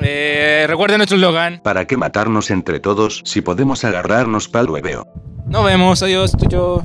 [0.00, 1.60] Eh, recuerden nuestro eslogan.
[1.62, 5.06] ¿Para qué matarnos entre todos si podemos agarrarnos pa'l hueveo?
[5.52, 6.82] Nos vemos, adiós, tuyo.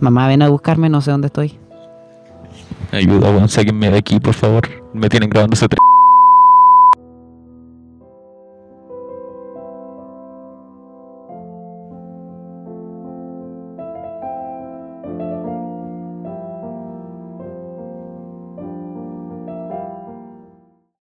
[0.00, 1.58] Mamá, ven a buscarme, no sé dónde estoy.
[2.92, 4.66] Ayuda, weón, sáquenme de aquí, por favor.
[4.94, 5.68] Me tienen grabando ese